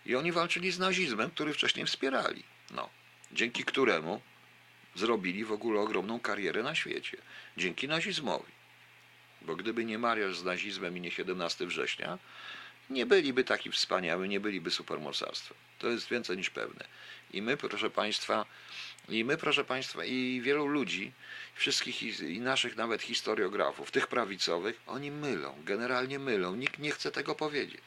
[0.06, 2.44] I oni walczyli z nazizmem, który wcześniej wspierali.
[2.72, 2.90] No,
[3.32, 4.22] dzięki któremu
[4.96, 7.18] zrobili w ogóle ogromną karierę na świecie.
[7.58, 8.52] Dzięki nazizmowi.
[9.42, 12.18] Bo gdyby nie mariaż z nazizmem i nie 17 września,
[12.90, 15.58] nie byliby taki wspaniały, nie byliby supermocarstwem.
[15.80, 16.86] To jest więcej niż pewne.
[17.34, 18.46] I my, proszę Państwa,
[19.10, 21.12] i my, proszę Państwa, i wielu ludzi,
[21.54, 26.56] wszystkich i naszych nawet historiografów, tych prawicowych, oni mylą, generalnie mylą.
[26.56, 27.82] Nikt nie chce tego powiedzieć.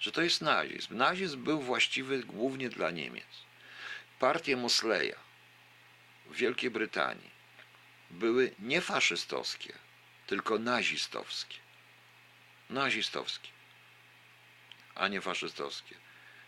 [0.00, 0.96] Że to jest nazizm.
[0.96, 3.26] Nazizm był właściwy głównie dla Niemiec.
[4.18, 5.16] Partie Mosleya
[6.26, 7.30] w Wielkiej Brytanii
[8.10, 9.72] były nie faszystowskie,
[10.26, 11.56] tylko nazistowskie.
[12.70, 13.48] Nazistowskie,
[14.94, 15.94] a nie faszystowskie.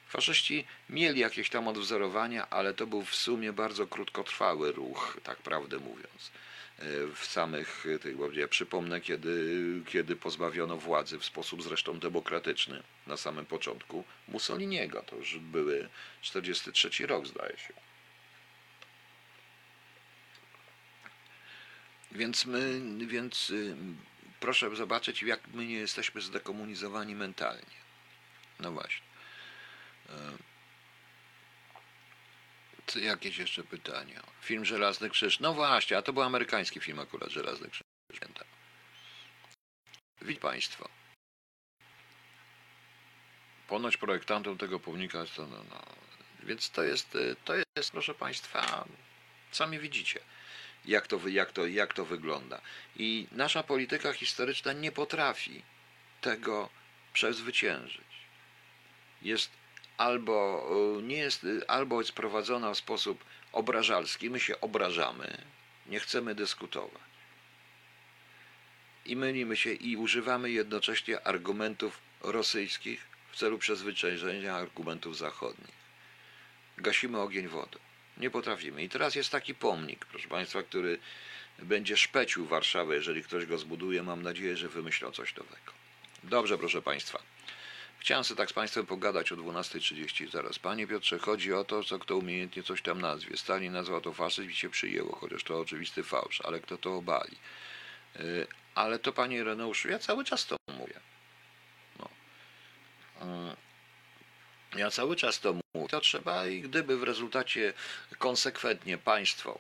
[0.09, 5.79] Faszyści mieli jakieś tam odwzorowania, ale to był w sumie bardzo krótkotrwały ruch, tak prawdę
[5.79, 6.31] mówiąc.
[6.79, 6.83] E,
[7.15, 13.17] W samych e, tych, ja przypomnę, kiedy, kiedy pozbawiono władzy w sposób zresztą demokratyczny na
[13.17, 15.03] samym początku Mussoliniego.
[15.03, 15.89] To już były
[16.21, 17.75] 43 rok, zdaje się.
[22.13, 23.77] Więc my, więc y,
[24.41, 27.79] proszę zobaczyć, jak my nie jesteśmy zdekomunizowani mentalnie.
[28.61, 29.08] No właśnie.
[30.09, 30.39] E,
[33.01, 34.23] jakieś jeszcze pytania?
[34.41, 35.41] Film Żelazny Krzyż.
[35.41, 37.83] No właśnie, a to był amerykański film akurat Żelazny Krzyż.
[40.23, 40.89] Widzicie Państwo.
[43.69, 45.83] Ponoć projektantem tego pomnika jest to, no, no.
[46.43, 48.85] Więc to jest, y, to jest, proszę Państwa,
[49.53, 50.21] sami widzicie,
[50.85, 52.61] jak to, jak to, jak to wygląda.
[52.97, 55.63] I nasza polityka historyczna nie potrafi
[56.21, 56.71] tego
[57.13, 58.07] przezwyciężyć.
[59.23, 59.51] Jest
[59.99, 60.66] albo
[60.99, 65.38] y, nie jest, y, albo jest prowadzona w sposób obrażalski, my się obrażamy,
[65.86, 67.09] nie chcemy dyskutować.
[69.07, 75.78] I mylimy się i używamy jednocześnie argumentów rosyjskich w celu przezwyciężenia argumentów zachodnich.
[76.78, 77.78] Gasimy ogień wodą.
[78.16, 78.82] Nie potrafimy.
[78.82, 80.99] I teraz jest taki pomnik, proszę Państwa, który
[81.59, 84.03] będzie szpecił Warszawę, jeżeli ktoś go zbuduje.
[84.03, 85.72] Mam nadzieję, że wymyślą coś nowego.
[86.24, 87.22] Dobrze, proszę Państwa.
[87.99, 90.59] Chciałem sobie tak z Państwem pogadać o 12.30 zaraz.
[90.59, 93.36] Panie Piotrze, chodzi o to, co kto umiejętnie coś tam nazwie.
[93.36, 97.36] Stalin nazwał to faszyzm i się przyjęło, chociaż to oczywisty fałsz, ale kto to obali?
[98.18, 101.01] Yy, Ale to, Panie Reneuszu, ja cały czas to mówię.
[101.99, 102.09] No.
[104.74, 105.88] Yy, Ja cały czas to mówię.
[105.88, 107.72] To trzeba i gdyby w rezultacie
[108.18, 109.59] konsekwentnie państwo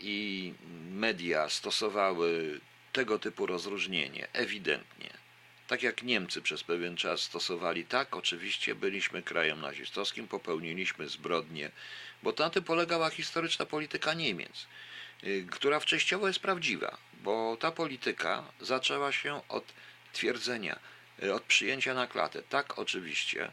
[0.00, 0.54] i
[0.90, 2.60] media stosowały
[2.92, 5.10] tego typu rozróżnienie, ewidentnie,
[5.66, 11.70] tak jak Niemcy przez pewien czas stosowali, tak, oczywiście byliśmy krajem nazistowskim, popełniliśmy zbrodnie,
[12.22, 14.66] bo na tym polegała historyczna polityka Niemiec,
[15.24, 19.72] y, która częściowo jest prawdziwa, bo ta polityka zaczęła się od
[20.12, 20.78] twierdzenia,
[21.22, 22.42] y, od przyjęcia na klatę.
[22.42, 23.52] Tak, oczywiście,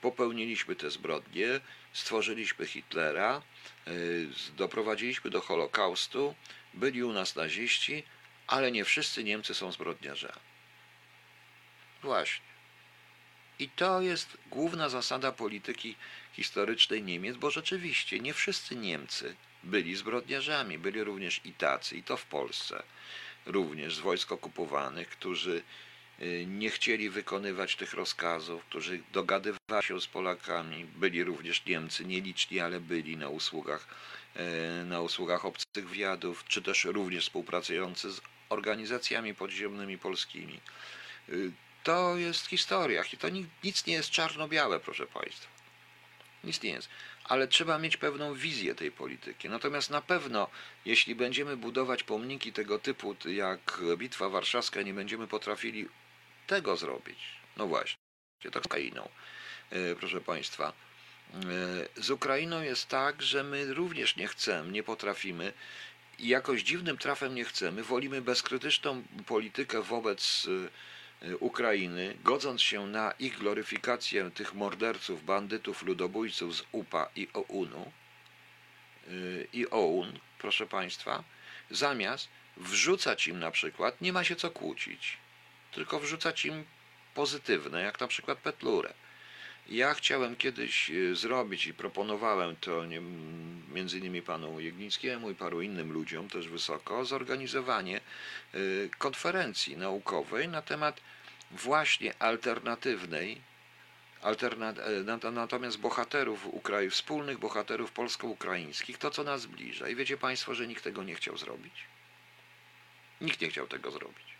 [0.00, 1.60] popełniliśmy te zbrodnie,
[1.92, 3.42] stworzyliśmy Hitlera,
[3.88, 6.34] y, doprowadziliśmy do Holokaustu,
[6.74, 8.02] byli u nas naziści,
[8.46, 10.47] ale nie wszyscy Niemcy są zbrodniarzami.
[12.02, 12.48] Właśnie.
[13.58, 15.96] I to jest główna zasada polityki
[16.32, 20.78] historycznej Niemiec, bo rzeczywiście nie wszyscy Niemcy byli zbrodniarzami.
[20.78, 22.82] Byli również i tacy, i to w Polsce,
[23.46, 25.62] również z wojsk okupowanych, którzy
[26.22, 30.84] y, nie chcieli wykonywać tych rozkazów, którzy dogadywali się z Polakami.
[30.84, 33.86] Byli również Niemcy, nieliczni, ale byli na usługach,
[34.36, 40.60] e, na usługach obcych wywiadów, czy też również współpracujący z organizacjami podziemnymi polskimi.
[41.88, 45.48] To jest historia i to ni- nic nie jest czarno-białe, proszę Państwa.
[46.44, 46.88] Nic nie jest.
[47.24, 49.48] Ale trzeba mieć pewną wizję tej polityki.
[49.48, 50.48] Natomiast na pewno,
[50.84, 55.88] jeśli będziemy budować pomniki tego typu, jak Bitwa Warszawska, nie będziemy potrafili
[56.46, 57.18] tego zrobić.
[57.56, 57.98] No właśnie,
[58.52, 59.08] tak z Ukrainą,
[59.70, 60.72] e, proszę Państwa.
[61.96, 65.52] E, Z Ukrainą jest tak, że my również nie chcemy, nie potrafimy
[66.18, 67.82] i jakoś dziwnym trafem nie chcemy.
[67.82, 70.97] Wolimy bezkrytyczną politykę wobec e,
[71.40, 77.92] Ukrainy, godząc się na ich gloryfikację tych morderców, bandytów, ludobójców z UPA i OUN-u
[79.08, 81.24] y, i OUN, proszę Państwa,
[81.70, 85.16] zamiast wrzucać im na przykład, nie ma się co kłócić,
[85.72, 86.64] tylko wrzucać im
[87.14, 88.94] pozytywne, jak na przykład Petlurę.
[89.68, 93.00] Ja chciałem kiedyś y, zrobić i proponowałem to nie,
[93.74, 98.00] między innymi panu Jeglińskiemu i paru innym ludziom też wysoko, zorganizowanie
[98.54, 101.00] y, konferencji naukowej na temat
[101.50, 103.40] właśnie alternatywnej,
[104.22, 109.88] alterna, e, nat- natomiast bohaterów Ukrai, wspólnych bohaterów polsko-ukraińskich, to co nas zbliża.
[109.88, 111.74] I wiecie Państwo, że nikt tego nie chciał zrobić?
[113.20, 114.37] Nikt nie chciał tego zrobić.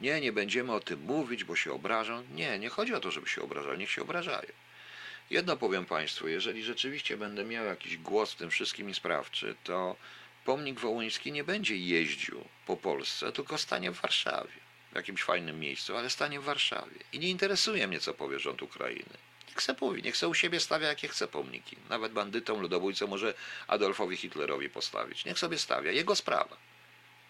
[0.00, 2.24] Nie, nie będziemy o tym mówić, bo się obrażą.
[2.34, 4.52] Nie, nie chodzi o to, żeby się obrażali, niech się obrażają.
[5.30, 9.96] Jedno powiem Państwu, jeżeli rzeczywiście będę miał jakiś głos w tym wszystkim i sprawczy, to
[10.44, 14.52] pomnik wołyński nie będzie jeździł po Polsce, tylko stanie w Warszawie,
[14.92, 16.96] w jakimś fajnym miejscu, ale stanie w Warszawie.
[17.12, 19.16] I nie interesuje mnie, co powie rząd Ukrainy.
[19.48, 21.76] Niech se powie, niech se u siebie stawia, jakie chce pomniki.
[21.88, 23.34] Nawet bandytom, ludobójcom może
[23.66, 25.24] Adolfowi Hitlerowi postawić.
[25.24, 26.56] Niech sobie stawia, jego sprawa.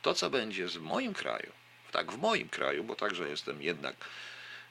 [0.03, 1.53] To, co będzie w moim kraju,
[1.95, 3.97] tak, w moim kraju, bo także jestem jednak,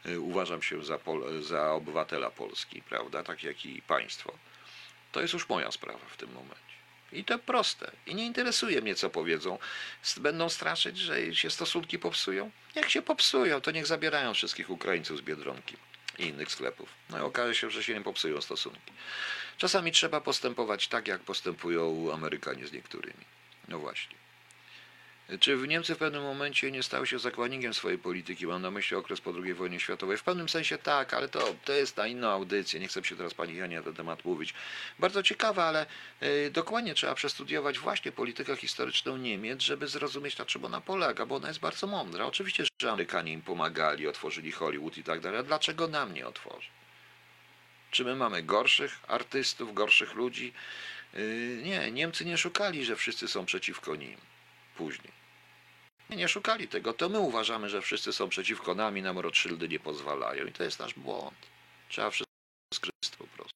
[0.06, 4.34] y, uważam się za, Pol- za obywatela Polski, prawda, tak jak i państwo,
[5.12, 6.74] to jest już moja sprawa w tym momencie.
[7.12, 7.92] I to proste.
[8.06, 9.60] I nie interesuje mnie, co powiedzą.
[10.18, 12.52] Będą straszyć, że się stosunki popsują?
[12.76, 15.78] Niech się popsują, to niech zabierają wszystkich Ukraińców z Biedronki.
[16.20, 16.90] i innych sklepów.
[17.10, 18.92] No i okaże się, że się nie popsują stosunki.
[19.58, 23.26] Czasami trzeba postępować tak, jak postępują Amerykanie z niektórymi.
[23.68, 24.16] No właśnie.
[25.40, 28.48] Czy w Niemcy w pewnym momencie nie stały się zakładnikiem swojej polityki?
[28.48, 30.18] Mam na myśli okres po II wojnie światowej.
[30.18, 32.80] W pewnym sensie tak, ale to, to jest na inną audycję.
[32.80, 34.54] Nie chcę się teraz Pani Janie na ten temat mówić.
[35.00, 35.86] Bardzo ciekawe, ale
[36.24, 41.36] y, dokładnie trzeba przestudiować właśnie politykę historyczną Niemiec, żeby zrozumieć na czym ona polega, bo
[41.36, 42.26] ona jest bardzo mądra.
[42.26, 46.68] Oczywiście, że Amerykanie im pomagali, otworzyli Hollywood i tak dalej, a dlaczego nam nie otworzy?
[47.92, 50.54] Czy my mamy gorszych artystów, gorszych ludzi?
[51.14, 54.18] Yy, nie, Niemcy nie szukali, że wszyscy są przeciwko nim
[54.78, 55.14] później.
[56.10, 56.94] Nie, szukali tego.
[56.94, 60.46] To my uważamy, że wszyscy są przeciwko nam i nam Rothschildy nie pozwalają.
[60.46, 61.38] I to jest nasz błąd.
[61.90, 62.34] Trzeba wszystko
[62.74, 63.54] skryć po prostu.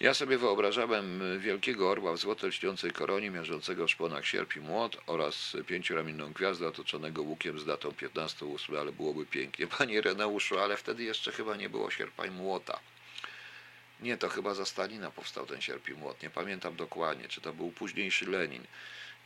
[0.00, 4.96] Ja sobie wyobrażałem wielkiego orła w złoto lśniącej koronie, miażdżącego w szponach sierp i młot
[5.06, 9.66] oraz pięcioramienną gwiazdę otoczonego łukiem z datą 15.8, ale byłoby pięknie.
[9.78, 12.80] Panie Reneuszu, ale wtedy jeszcze chyba nie było sierpa i młota.
[14.00, 16.22] Nie, to chyba za Stalina powstał ten sierp i młot.
[16.22, 18.66] Nie pamiętam dokładnie, czy to był późniejszy Lenin.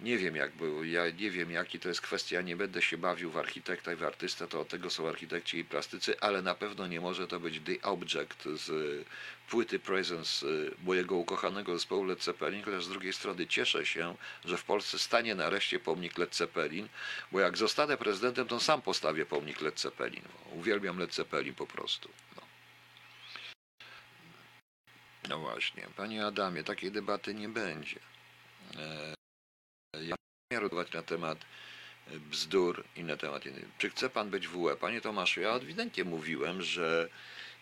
[0.03, 3.31] Nie wiem jak był, ja nie wiem jaki to jest kwestia, nie będę się bawił
[3.31, 6.87] w architekta i w artystę, to od tego są architekci i plastycy, ale na pewno
[6.87, 9.05] nie może to być The Object z y,
[9.51, 14.57] płyty Presence y, mojego ukochanego zespołu Led Zeppelin, chociaż z drugiej strony cieszę się, że
[14.57, 16.89] w Polsce stanie nareszcie pomnik Led Zeppelin,
[17.33, 20.23] bo jak zostanę prezydentem, to sam postawię pomnik Led Zeppelin.
[20.45, 22.09] Bo Uwielbiam Led Zeppelin po prostu.
[22.37, 22.43] No.
[25.29, 28.01] no właśnie, panie Adamie, takiej debaty nie będzie.
[29.93, 30.17] E, ja
[30.51, 30.61] nie
[30.95, 31.39] na temat
[32.07, 33.65] e, bzdur i na temat innych.
[33.79, 34.77] Czy chce pan być w UE?
[34.77, 37.09] Panie Tomaszu, ja ewidentnie mówiłem, że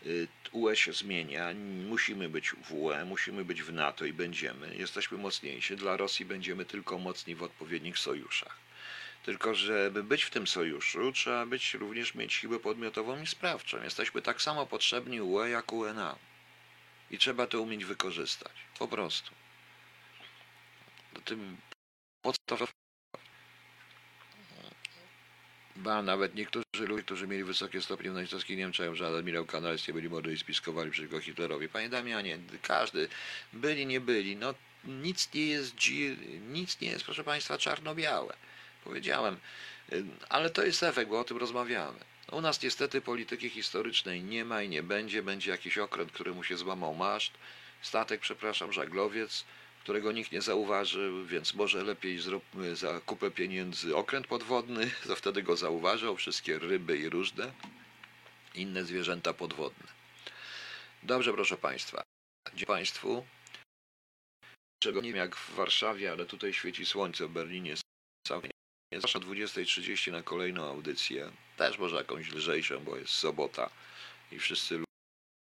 [0.07, 1.55] y, UE się zmienia,
[1.89, 4.76] musimy być w UE, musimy być w NATO i będziemy.
[4.76, 5.76] Jesteśmy mocniejsi.
[5.76, 8.57] Dla Rosji będziemy tylko mocni w odpowiednich sojuszach.
[9.24, 13.83] Tylko, żeby być w tym sojuszu, trzeba być również mieć siłę podmiotową i sprawczą.
[13.83, 16.16] Jesteśmy tak samo potrzebni UE jak UNA.
[17.11, 18.53] I trzeba to umieć wykorzystać.
[18.79, 19.31] Po prostu.
[21.12, 21.57] Do tym
[22.23, 22.73] podstawowe.
[25.77, 30.09] Ba, nawet niektórzy ludzie, którzy mieli wysokie stopnie w nazistowskich Niemczech, że admirał Kanalskie byli
[30.09, 31.69] młody i spiskowali przeciwko Hitlerowi.
[31.69, 33.09] Panie Damianie, każdy,
[33.53, 34.55] byli, nie byli, no
[34.85, 35.75] nic nie jest,
[36.49, 38.37] nic nie jest, proszę Państwa, czarno-białe.
[38.85, 39.37] Powiedziałem,
[39.93, 41.99] y, ale to jest efekt, bo o tym rozmawiamy.
[42.33, 45.23] U nas niestety polityki historycznej nie ma i nie będzie.
[45.23, 47.33] Będzie jakiś okręt, któremu się złamał maszt,
[47.83, 49.45] statek, przepraszam, żaglowiec,
[49.83, 55.43] którego nikt nie zauważył, więc może lepiej zróbmy za kupę pieniędzy okręt podwodny, to wtedy
[55.43, 57.53] go zauważą, wszystkie ryby i różne
[58.55, 59.87] inne zwierzęta podwodne.
[61.03, 62.03] Dobrze, proszę Państwa.
[62.55, 63.26] Dziękuję Państwu.
[64.83, 67.83] Czego nie wiem jak w Warszawie, ale tutaj świeci słońce, w Berlinie jest
[68.26, 68.51] całkiem
[68.93, 71.33] o 20.30 na kolejną audycję.
[71.57, 73.70] Też może jakąś lżejszą, bo jest sobota
[74.33, 74.74] i wszyscy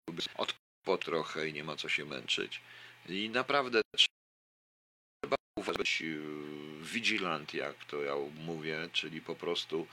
[0.09, 2.61] lubią odpocząć trochę i nie ma co się męczyć.
[3.09, 3.81] I naprawdę
[5.63, 6.19] być yy,
[6.83, 9.87] vigilant, jak to ja mówię, czyli po prostu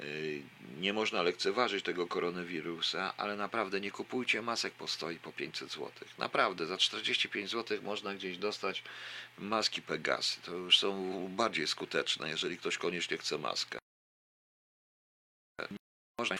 [0.00, 0.42] yy,
[0.78, 5.70] nie można lekceważyć tego koronawirusa, ale naprawdę nie kupujcie masek po 100 i po 500
[5.70, 5.90] zł.
[6.18, 8.82] Naprawdę, za 45 zł można gdzieś dostać
[9.38, 10.40] maski Pegasy.
[10.40, 13.78] To już są bardziej skuteczne, jeżeli ktoś koniecznie chce maskę.
[16.18, 16.36] Można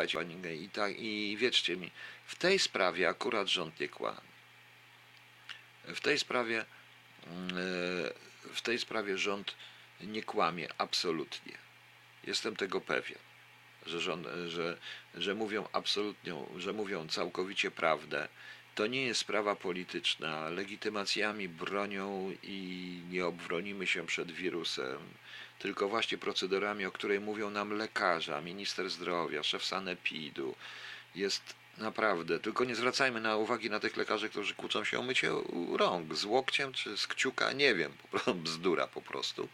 [0.55, 1.91] i tak, i wierzcie mi,
[2.27, 4.37] w tej sprawie akurat rząd nie kłamie.
[5.85, 6.65] W tej sprawie
[7.27, 8.13] Yy,
[8.53, 9.55] w tej sprawie rząd
[10.01, 11.59] nie kłamie absolutnie.
[12.25, 13.19] Jestem tego pewien,
[13.87, 14.79] że, rząd, że,
[15.15, 18.29] że mówią absolutnie, że mówią całkowicie prawdę.
[18.75, 20.49] To nie jest sprawa polityczna.
[20.49, 24.99] Legitymacjami bronią i nie obronimy się przed wirusem,
[25.59, 30.55] tylko właśnie procedurami, o której mówią nam lekarza, minister zdrowia, szef sanepidu.
[31.15, 35.31] Jest Naprawdę, tylko nie zwracajmy na uwagi na tych lekarzy, którzy kłócą się o mycie
[35.77, 37.93] rąk z łokciem czy z kciuka, nie wiem,
[38.45, 39.49] bzdura po prostu.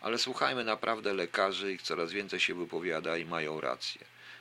[0.00, 4.00] Ale słuchajmy naprawdę lekarzy, ich coraz więcej się wypowiada i mają rację.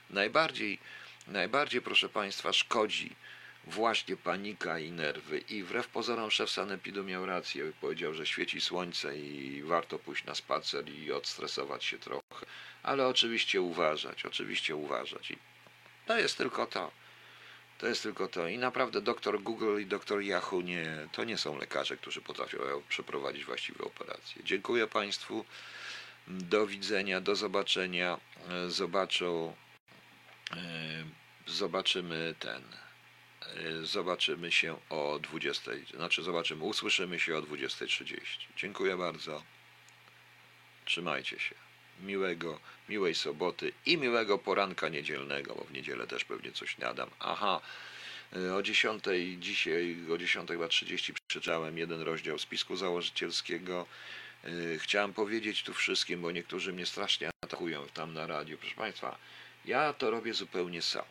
[0.10, 0.80] Najbardziej,
[1.28, 3.16] najbardziej, proszę Państwa, szkodzi
[3.68, 5.40] właśnie panika i nerwy.
[5.40, 7.72] I wbrew pozorom szef sanepidu miał rację.
[7.82, 12.46] Powiedział, że świeci słońce i warto pójść na spacer i odstresować się trochę.
[12.84, 15.32] Ale oczywiście uważać, oczywiście uważać.
[15.32, 15.38] I
[16.06, 16.92] to jest tylko to.
[17.78, 18.48] To jest tylko to.
[18.48, 22.58] I naprawdę doktor Google i doktor Yahoo nie, to nie są lekarze, którzy potrafią
[22.90, 24.44] przeprowadzić właściwe operacje.
[24.44, 25.46] Dziękuję Państwu.
[26.28, 28.20] Do widzenia, do zobaczenia.
[28.68, 29.56] Zobaczą,
[30.52, 30.58] e,
[31.48, 32.64] zobaczymy ten.
[33.42, 35.72] e, Zobaczymy się o 20.
[35.96, 38.48] Znaczy, zobaczymy, usłyszymy się o 20.30.
[38.58, 39.44] Dziękuję bardzo.
[40.86, 41.56] Trzymajcie się.
[42.04, 47.10] Miłego, miłej soboty i miłego poranka niedzielnego, bo w niedzielę też pewnie coś nadam.
[47.20, 47.62] Aha,
[48.38, 49.04] y, o 10
[49.40, 53.86] dzisiaj, o 10.30 przeczytałem jeden rozdział spisku założycielskiego.
[54.46, 58.58] Y, Chciałem powiedzieć tu wszystkim, bo niektórzy mnie strasznie atakują tam na radiu.
[58.58, 59.18] Proszę Państwa,
[59.66, 61.06] ja to robię zupełnie sam.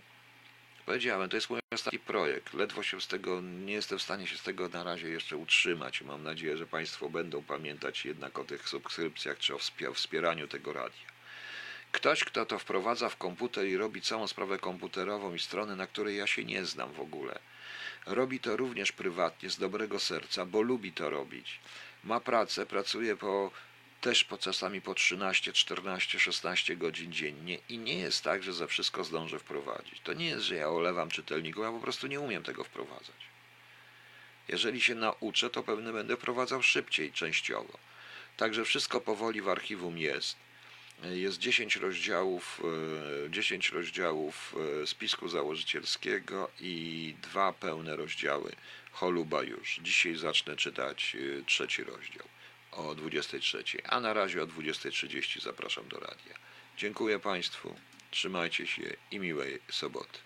[0.87, 2.55] Powiedziałem, to jest mój ostatni projekt.
[2.55, 6.03] Ledwo się z tego, nie jestem w stanie się z tego na razie jeszcze utrzymać.
[6.03, 11.14] Mam nadzieję, że Państwo będą pamiętać jednak o tych subskrypcjach czy o wspieraniu tego radia.
[11.93, 16.16] Ktoś, kto to wprowadza w komputer i robi całą sprawę komputerową i strony, na której
[16.16, 17.39] ja się nie znam w ogóle,
[18.07, 21.61] robi to również prywatnie, z dobrego serca, bo lubi to robić.
[22.05, 23.51] Ma pracę, pracuje po
[24.05, 28.67] też po czasami po 13, 14, 16 godzin dziennie i nie jest tak, że za
[28.67, 30.01] wszystko zdążę wprowadzić.
[30.01, 33.17] To nie jest, że ja olewam czytelników, ja po prostu nie umiem tego wprowadzać.
[34.49, 37.79] Jeżeli się nauczę, to pewnie będę wprowadzał szybciej, częściowo.
[38.37, 40.37] Także wszystko powoli w archiwum jest.
[41.03, 42.63] Jest 10 rozdziałów,
[43.27, 48.53] e, 10 rozdziałów e, spisku założycielskiego i dwa pełne rozdziały
[48.93, 49.81] Choluba już.
[49.83, 52.34] Dzisiaj zacznę czytać e, trzeci rozdział
[52.75, 56.35] o 23, a na razie o 20.30 zapraszam do radia.
[56.77, 57.75] Dziękuję Państwu,
[58.11, 60.18] trzymajcie się i miłej soboty.